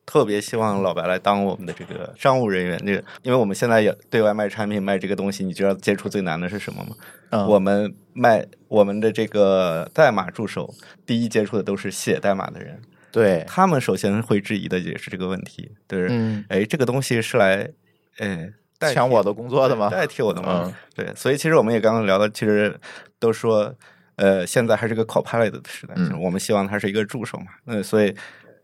[0.07, 2.79] 特别希望老白来当我们的这个商务人员。
[2.83, 6.95] 这个，因为我们现在也对外卖产品卖这个东西，你知道接触最难的是什么吗？
[7.29, 10.73] 嗯我们卖我们的这个代码助手，
[11.05, 12.81] 第一接触的都是写代码的人，
[13.11, 17.69] 对，他们首先会质疑的也是这个问题，就是，嗯哎，这个东西是来，
[18.17, 18.51] 哎。
[18.79, 19.89] 代抢我的工作的吗？
[19.89, 20.61] 代替我的吗？
[20.65, 22.79] 嗯对，所以其实我们也刚刚聊的，其实
[23.17, 23.73] 都说，
[24.17, 27.47] 呃，现在还是个 Copilot 的时代，嗯我们希望它是一个助手嘛。
[27.65, 28.15] 嗯，所以，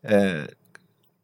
[0.04, 0.46] 呃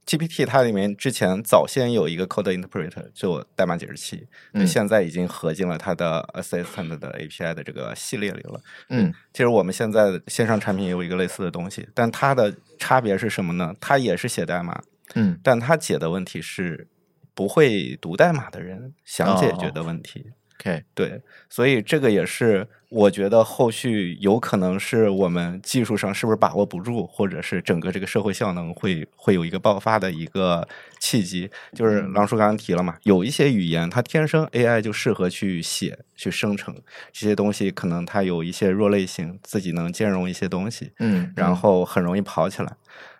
[0.10, 8.60] ，GPT 它里面之前早先有一个 Code Interpreter 就代码解释器，嗯现在已经合进了它的 Assistant 的 API 的这个系列里了。
[8.90, 13.76] 嗯其实我们现在的线上产品也有一个类似的东西，但它的差别是什么呢？
[13.80, 14.82] 它也是写代码，
[15.14, 16.88] 嗯但它解的问题是
[17.36, 20.32] 不会读代码的人想解决的问题。
[20.60, 30.68] ，OK，对，所以这个也是我觉得后续有可能是我们技术上是不是把握不住，或者是整个这个社会效能会会有一个爆发的一个
[31.00, 31.50] 契机。
[31.74, 36.76] 就是狼叔刚刚提了嘛，有一些语言它天生 AI 就适合去写、去生成
[37.12, 42.76] 这些东西，可能它有一些弱类型，自己能兼容一些东西，嗯，然后很容易跑起来。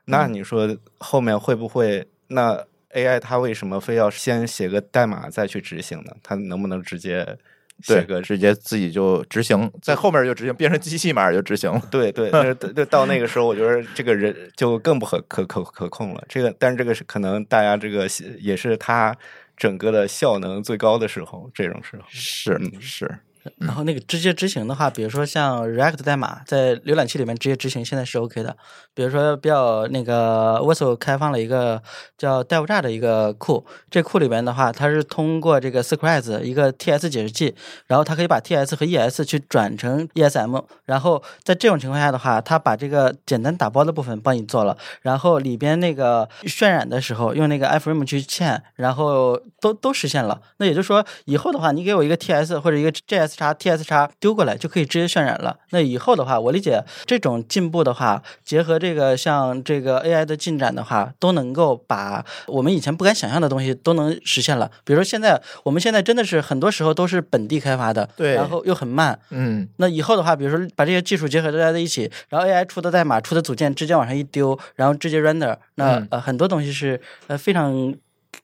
[0.06, 6.12] 那你说后面会不会那 AI 它为什么非要先写个代码再去执行呢？
[6.24, 7.38] 它能不能直接
[7.82, 11.82] 写，个直接自己就执行，在后面就执行，变成机器马上就执行了。
[11.90, 16.24] 对对，那那到那个时候，我觉得这个人就更不可可可可控了。
[16.28, 18.08] 这个，但是这个是可能大家这个
[18.40, 19.16] 也是它
[19.56, 22.04] 整个的效能最高的时候，这种时候。
[22.10, 23.20] 是嗯是，
[23.58, 28.56] 然后那个直接执行的话，比如说像 React 代码在浏览器里面直接执行，现在是 OK 的。
[28.94, 31.82] 比如说比较那个 w i s o 开放了一个
[32.18, 37.56] 叫 DevJar 的一个库，这库里边的话，它是通过这个 Scripts 一个 TS 解释器，
[37.88, 50.42] 然后它可以把 TS 和 ES 去转成 ESM，然后在这种情况下的话，它把这个简单打包的部分帮你做了，然后里边那个渲染的时候用那个 iframe 去嵌，然后都都实现了。
[50.58, 55.58] 那也就是说，以后的话，你给我一个 TS 或者一个 JS 叉 TS 叉丢过来，就可以直接渲染了。
[55.72, 64.70] 那以后的话，我理解这种进步的话，结合这个像这个 AI 的进展的话，都能够把我们以前不敢想象的东西都能实现了。
[64.84, 69.20] 比如说现在，我们现在真的是很多时候都是本地开发的，对然后又很慢。
[69.30, 77.94] 嗯，那以后的话，比如说把这些技术结合在在一起，然后 AI 出的代码、出的组件直接往上一丢，然后直接 render，那、嗯呃很多东西是呃非常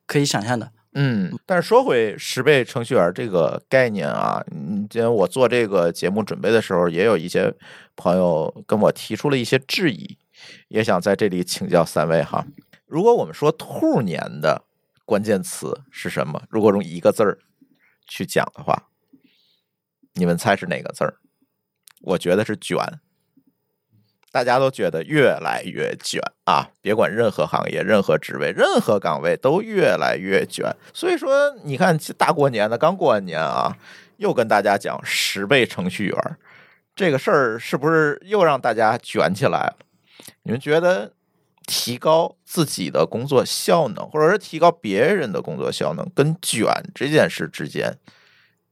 [0.07, 0.69] 可以想象的。
[0.97, 7.53] 嗯，但是说回十倍程序员这个概念啊，今天我做这个节目准备的时候，也有一些
[7.97, 10.17] 朋友跟我提出了一些质疑，
[10.69, 12.47] 也想在这里请教三位哈。
[12.85, 14.63] 如果我们说兔年的
[15.03, 16.41] 关键词是什么？
[16.49, 17.39] 如果用一个字儿
[18.07, 18.87] 去讲的话，
[20.13, 21.15] 你们猜是哪个字儿？
[22.03, 22.77] 我觉得是卷。
[24.36, 26.67] 大家都觉得越来越卷啊！
[26.81, 30.75] 别管任何行业、任何职位、任何岗位都越来越卷。
[30.93, 33.77] 所以说，你看大过年的，刚过完年啊，
[34.17, 36.38] 又跟大家讲十倍程序员
[36.93, 39.77] 这个事儿，是不是又让大家卷起来了？
[40.43, 41.13] 你们觉得
[41.65, 47.97] 提高自己的工作效能，或者是提高别人的工作效能，跟卷这件事之间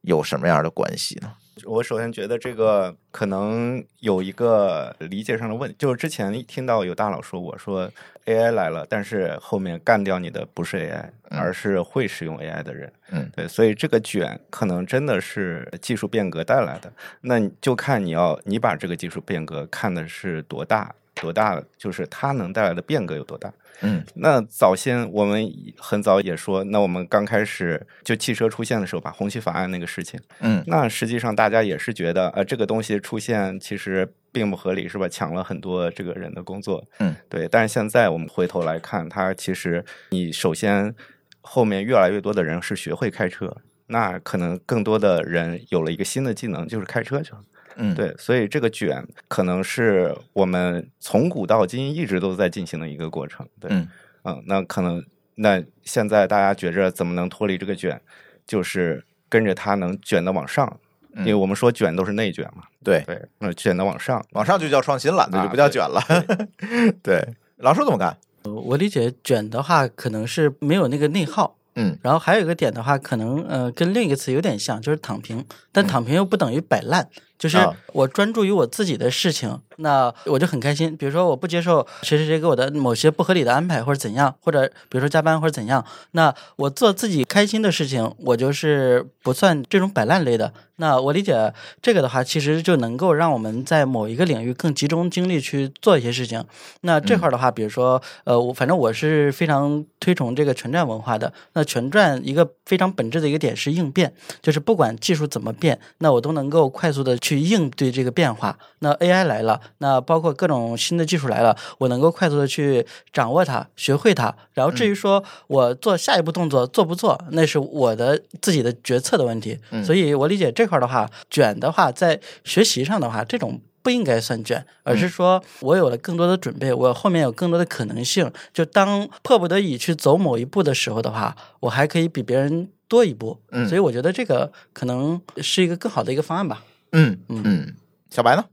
[0.01, 1.36] 有什么样的关系呢？
[1.66, 7.89] 我首先觉得这个可能有一个理解上的问题，就是之前听到有大佬说我说
[8.26, 11.39] AI 来了，但是后面干掉你的不是 AI，嗯。
[11.39, 12.91] 而是会使用 AI 的人。
[13.12, 13.30] 嗯。
[13.36, 16.91] 对，所以这个卷可能真的是技术变革带来的，
[17.22, 23.51] 那你就看你要你把这个技术变革看的是多大多大，就是它能带来的变革有多大。
[23.82, 35.09] 嗯那早先我们很早也说，那我们刚开始就汽车出现的时候，吧红旗法案那个事情，嗯那实际上大家也是觉得，呃，这个东西出现其实并不合理，是吧？
[35.09, 37.47] 抢了很多这个人的工作，嗯，对。
[37.47, 40.93] 但是现在我们回头来看，它其实你首先
[41.41, 43.57] 后面越来越多的人是学会开车，
[43.88, 47.39] 那可能更多的人有了一个新的技能，就是开车去了。
[47.78, 53.47] 嗯，对，所以这个卷可能是我们从古到今一直都在进行的一个过程。
[53.59, 53.88] 对，嗯
[54.24, 55.03] 嗯，那可能
[55.36, 58.01] 那现在大家觉着怎么能脱离这个卷，
[58.45, 60.80] 就是跟着它能卷的往上，
[61.17, 62.63] 因为我们说卷都是内卷嘛。
[62.84, 66.01] 对，对，那卷的往上，往上就叫创新了，那啊就不叫卷了。
[67.01, 67.26] 对，
[67.57, 68.15] 老师怎么看？
[68.43, 71.55] 呃我理解卷的话，可能是没有那个内耗。
[71.76, 77.09] 嗯然后还有一个点的话，可能呃跟另一个词有点像，就是躺平，但躺平又不等于摆烂，
[77.44, 80.96] 就是啊我专注于我自己的事情，那我就很开心。
[80.96, 90.54] 比如说我不接受谁谁谁给我的某些不合理的安排或者怎样，或者比如说加班或者怎样，那我做自己开心的事情，我就是不算这种摆烂类的。
[90.78, 96.44] 那我理解这个的话，其实就能够让我们在某一个领域更集中精力去做一些事情。
[96.82, 101.32] 那这块儿的话，比如说，呃，我反正我是非常推崇这个全站文化的。
[101.54, 108.57] 那全站一个非常本质的一个点是应变，就是不管技术怎么变，那我都能够快速的去应对这个变化。
[108.79, 114.34] 那 AI 来了，那包括各种新的技术来了，我能够快速的去掌握它、学会它。
[114.53, 119.57] 然后至于说我做下一步动作做不做，那是我的自己的决策的问题。
[119.84, 123.61] 所以我理解这块的话，卷的话，在学习上的话，这种。
[123.84, 128.31] 不应该算卷，而是说我有了更多的准备，我后面有更多的可能性。
[128.53, 133.38] 就当迫不得已去走某一步的时候的话，我还可以比别人多一步。
[133.51, 136.63] 嗯所以我觉得这个可能是一个更好的一个方案吧。
[136.94, 137.76] 嗯嗯，
[138.10, 138.46] 小白呢？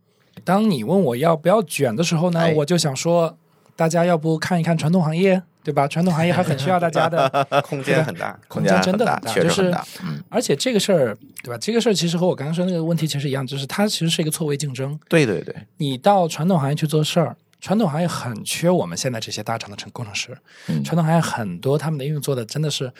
[0.44, 3.36] 当你问我要不要卷的时候呢，哎我就想说，
[3.76, 5.86] 大家要不看一看传统行业，对吧？
[5.86, 7.28] 传统行业还很需要大家的
[7.62, 8.38] 空间很大。
[8.48, 9.86] 空间真的很很大，就是确实很大。
[10.04, 11.58] 嗯，而且这个事儿，对吧？
[11.60, 14.98] 这个事儿其实和我刚刚说那个问题其实一样，就是它其实是一个错位竞争。
[15.08, 20.36] 对对对，你到传统行业去做事儿，传统行业很缺我们现在这些大厂的成工程师。
[20.68, 22.90] 嗯传统行业很多他们的应用做的真的是，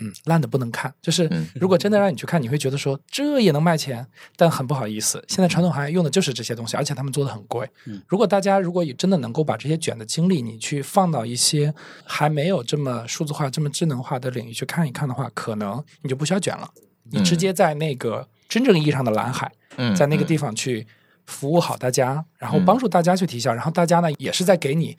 [0.00, 0.92] 嗯，烂的不能看。
[1.02, 7.68] 就是嗯如果真的让你去看，你会觉得说这也能卖钱，但很不好意思，现在传统行业用的就是这些东西，而且他们做的很贵。
[7.86, 11.74] 嗯如果大家如果也真的能够把这些卷的精力，你去放到一些
[12.04, 16.68] 还没有这么数字化、这么智能化的领域去看一看的话，可能你就不需要卷了，
[17.10, 19.50] 你直接在那个真正意义上的蓝海。
[19.76, 20.86] 嗯，在那个嗯地方去
[21.26, 24.96] 服务好大家，然后帮助大家去提效，然后大家呢也是在给你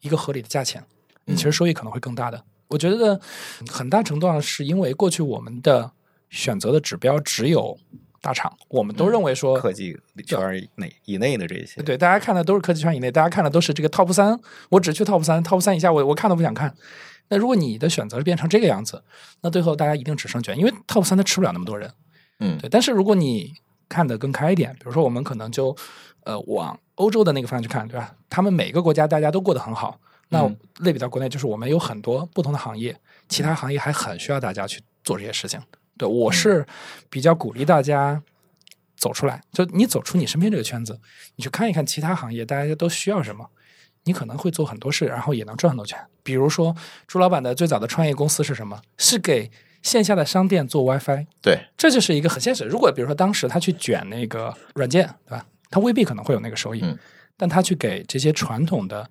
[0.00, 0.82] 一个合理的价钱，
[1.24, 2.44] 你其实收益可能会更大的。
[2.72, 3.20] 我觉得
[3.68, 5.92] 很大程度上是因为过去我们的
[6.30, 7.78] 选择的指标只有
[8.20, 9.96] 大厂，我们都认为说科技
[10.26, 14.38] 圈内以内的这些，对，大家看的都是科技圈以内，大家看的都是这个 top 三，
[14.70, 16.74] 我只去 top 三，top 三以下我我看都不想看。
[17.28, 19.02] 那如果你的选择变成这个样子，
[19.40, 21.90] 那最后大家一定只剩卷，因为 top 三它吃不了那么多人。
[22.40, 22.68] 嗯对。
[22.68, 23.52] 但是如果你
[23.88, 25.76] 看得更开一点，比如说我们可能就
[26.24, 28.14] 呃往欧洲的那个方向去看，对吧？
[28.30, 29.98] 他们每个国家大家都过得很好，
[30.32, 35.60] 那嗯类比到国内，就是我们有很多不同的行业，其他行业还很需要大家去做这些事情。
[35.98, 36.66] 对我是
[37.10, 38.20] 比较鼓励大家
[38.96, 40.98] 走出来，就你走出你身边这个圈子，
[41.36, 43.50] 你去看一看其他行业，大家都需要什么，
[44.04, 45.98] 你可能会做很多事，然后也能赚很多钱。
[46.22, 46.74] 比如说
[47.06, 48.80] 朱老板的最早的创业公司是什么？
[48.96, 49.50] 是给
[49.82, 52.64] 线下的商店做 WiFi，对，这就是一个很现实。
[52.64, 55.46] 如果比如说当时他去卷那个软件，对吧？
[55.70, 56.98] 他未必可能会有那个收益，嗯
[57.36, 59.08] 但他去给这些传统的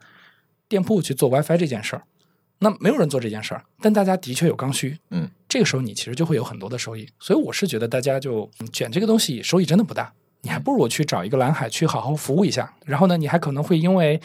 [0.71, 2.03] 店铺去做 WiFi 这件事儿，
[2.59, 7.05] 那没有人做这件事儿，但大家的确有刚需，嗯，这个时候你其实就会有很多的收益。
[7.19, 10.13] 所以我是觉得大家就嗯卷这个东西收益真的不大，
[10.43, 14.21] 你还不如去找一个蓝海去好好服务一下，然后呢，你还可能会因为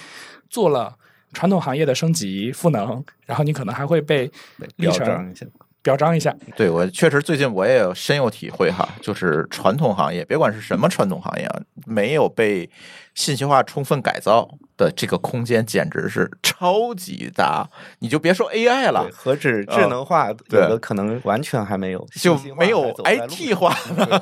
[0.49, 0.95] 做了
[1.33, 4.31] 传统行业的升级赋能，然后你可能还会被
[4.77, 5.47] 历表彰一下。
[5.83, 6.35] 表彰一下。
[6.57, 12.69] 对我确实最近我也深有体会哈，就是传统行业，别管是什么传统行业啊，没有被
[13.17, 17.69] 信息化充分改造的这个空间，简直是超级大。
[17.99, 20.61] 你就别说 AI 了，，何止智能化，有对。
[20.61, 23.75] 的可能完全还没有，就没有 IT 化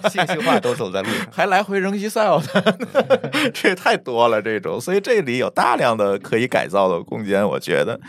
[0.09, 1.27] 信息化都走在路上。
[1.33, 8.01] 还来回扔 Excel 的， 这太多了这种，所以这里有大量的可以改造的空间，我觉得。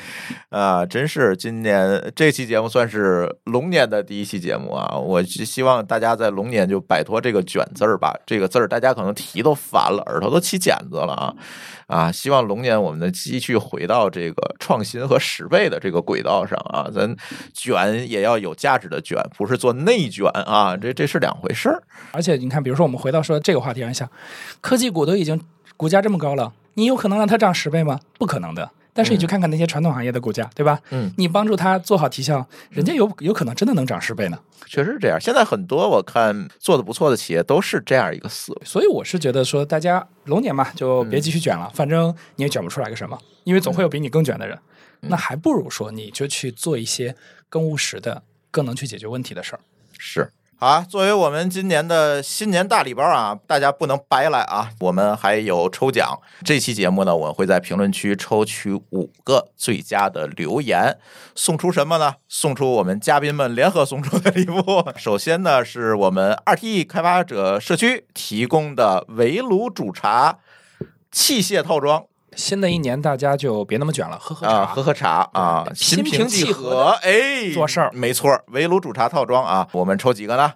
[0.50, 11.34] 啊，真是今年这期节目算是龙年的第一期节目啊，我是希望大家在龙年就摆脱这个卷字儿吧，这个字儿大家可能提都烦了，耳朵都起茧子了啊
[11.88, 12.12] 啊！
[12.12, 17.16] 希望龙年我们的继续回到这个创新和十倍的这个轨道上啊，咱
[17.54, 21.84] 卷也要有价值的卷，不是做内卷啊，这这是两回事儿。
[22.12, 24.10] 而且你看，比如说我们回到说这个话题上想，
[24.62, 25.40] 科技股都已经
[25.78, 28.00] 股价这么高了，你有可能让它涨十倍吗？
[28.18, 28.72] 不可能的。
[28.96, 30.80] 但是你去看看那些传统行业的股价，对吧？
[30.92, 34.40] 嗯，你帮助他做好提效，人家有有可能真的能涨十倍呢。
[34.66, 35.20] 确实是这样。
[35.20, 38.62] 现在很多我看做的不错的企业都是这样一个思维。
[38.64, 44.58] 所以我是觉得说，大家龙年嘛，就别继续卷嗯了，反正你也卷不出来个什么，因为总会有比你更卷的人。
[45.02, 47.16] 那还不如说，你就去做一些
[47.50, 49.60] 更务实的、更能去解决问题的事儿。
[50.00, 50.32] 是。
[50.58, 54.72] 好啊，作为我们今年的新年大礼包啊，大家不能白来啊！
[54.80, 60.98] 我们还有抽奖，这期节目呢，我们会在评论区抽取五个最佳的留言，
[61.36, 62.16] 送出什么呢？
[62.30, 64.64] 送出我们嘉宾们联合送出的礼物。
[64.96, 70.40] 首先呢，是我们二 T 开发者社区提供的围炉煮茶
[71.12, 72.06] 器械套装，
[72.36, 78.40] 新的一年大家就别那么卷了，喝喝茶，啊，喝喝茶啊，心平气气和哎，做事儿没错。
[78.48, 80.54] 围炉煮茶套装啊，我们抽几个呢？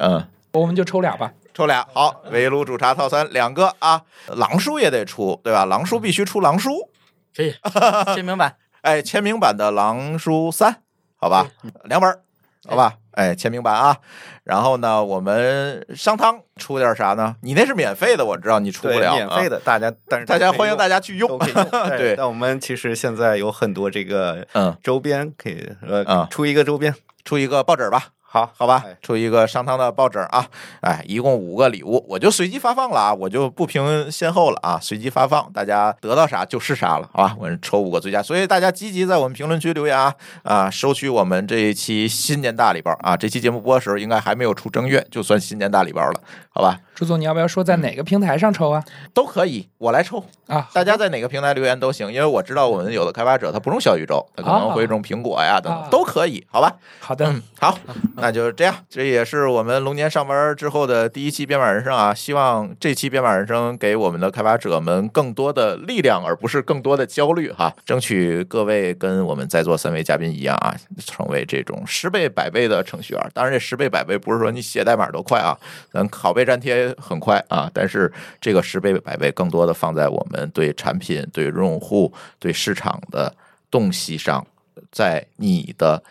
[0.00, 1.32] 嗯，我们就抽俩吧。
[1.52, 1.86] 抽俩。
[1.92, 5.64] 好，围炉煮茶套餐两个啊，狼叔也得出，对吧？
[5.64, 6.90] 狼叔必须出狼叔，
[7.34, 7.54] 可以
[8.14, 10.82] 签名版，哎，签名版的狼叔三，
[11.16, 11.48] 好吧，
[11.84, 12.20] 两本儿，
[12.68, 13.96] 好吧，哎，签名版啊。
[14.44, 17.34] 然后呢，我们商汤出点啥呢？
[17.42, 21.38] 你那是免费的，我知道你出不，了，免费的，大家但是啊，大家欢迎大家家去用。
[21.98, 26.94] 对那我们其实现在有很多这个嗯，周边可以嗯呃出一个周边，
[27.24, 28.04] 出一个抱枕吧。
[28.28, 30.46] 好好吧哎，出一个商汤的抱枕啊，
[30.80, 37.36] 哎，一共五个礼物，我就随机发放了啊，我就不评先后了啊，随机发放，大家得到啥就是啥了，好吧？
[37.38, 46.20] 我们抽五个最佳，所以大家积极在我们评论区留言啊啊，收取我们这一期新年大礼包啊，这期节目播的时候应该还没有出正月，就算新年大礼包了，
[46.50, 46.78] 好吧？
[46.96, 48.82] 朱总，你要不要说在哪个平台上抽啊？
[49.12, 56.74] 都可以，我来抽，啊，大家在哪个平台留言都行，因为我知道我们有的开发者他不用小宇宙，他可能会用苹果呀等都可以，好吧？
[56.98, 57.78] 好的，嗯，好，
[58.16, 58.74] 那就这样。
[58.88, 62.14] 这也是我们龙年上班之后的第一期编码人生啊。
[62.14, 67.70] 希望这期编码人生给我们的开发者们更多的力量，而不是更多的焦虑哈。
[67.84, 70.74] 争取各位跟我们在座三位嘉宾一样啊，
[71.04, 73.30] 成为这种十倍、百倍的程序员。
[73.34, 75.52] 当然，这十倍、百倍不是说你写代码多快啊，
[75.92, 83.34] 咱拷贝粘贴很快啊，但是这个十倍、百倍更多的放在我们对产品、对用户、对市场的
[83.70, 84.46] 洞悉上，
[84.90, 86.02] 在你的。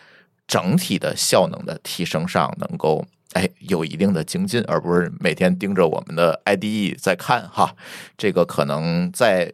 [0.48, 3.04] 整体的效能的提升上能够
[3.34, 7.76] 哎有一定的精进，而不是每天盯着我们的 IDE 在看哈。
[8.16, 9.52] 这个可能在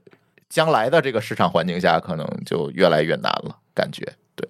[0.50, 4.06] 将来的这个市场环境下，可能就越来越难了，感觉
[4.36, 4.46] 对。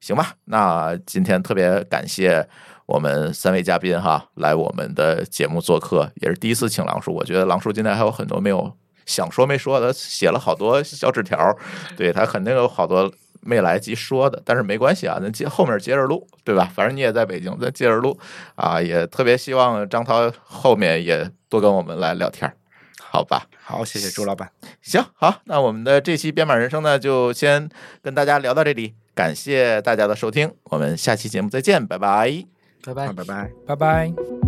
[0.00, 2.44] 行吧，那今天特别感谢
[2.88, 7.12] 我们三位嘉宾哈来我们的节目做客，也是第一次请狼叔。
[7.12, 8.74] 我觉得狼叔今天还有很多没有
[9.04, 11.54] 想说没说的，写了好多小纸条，
[11.98, 13.12] 对他肯定有好多
[13.42, 16.72] 没来及说的，但是没关系啊，那接后面接着录，对吧？
[16.74, 18.18] 反正你也在北京，咱接着录
[18.54, 18.80] 啊。
[18.80, 22.56] 也特别希望张涛后面也多跟我们来聊天儿，
[23.02, 23.46] 好吧？
[23.62, 24.50] 好，谢谢朱老板。
[24.80, 27.68] 行，好，那我们的这期编码人生呢，就先
[28.00, 32.57] 跟大家聊到这里，感谢大家的收听，我们下期节目再见，拜拜。
[32.88, 33.12] 拜拜好，。
[33.12, 33.52] 拜拜。
[33.66, 34.47] 拜拜。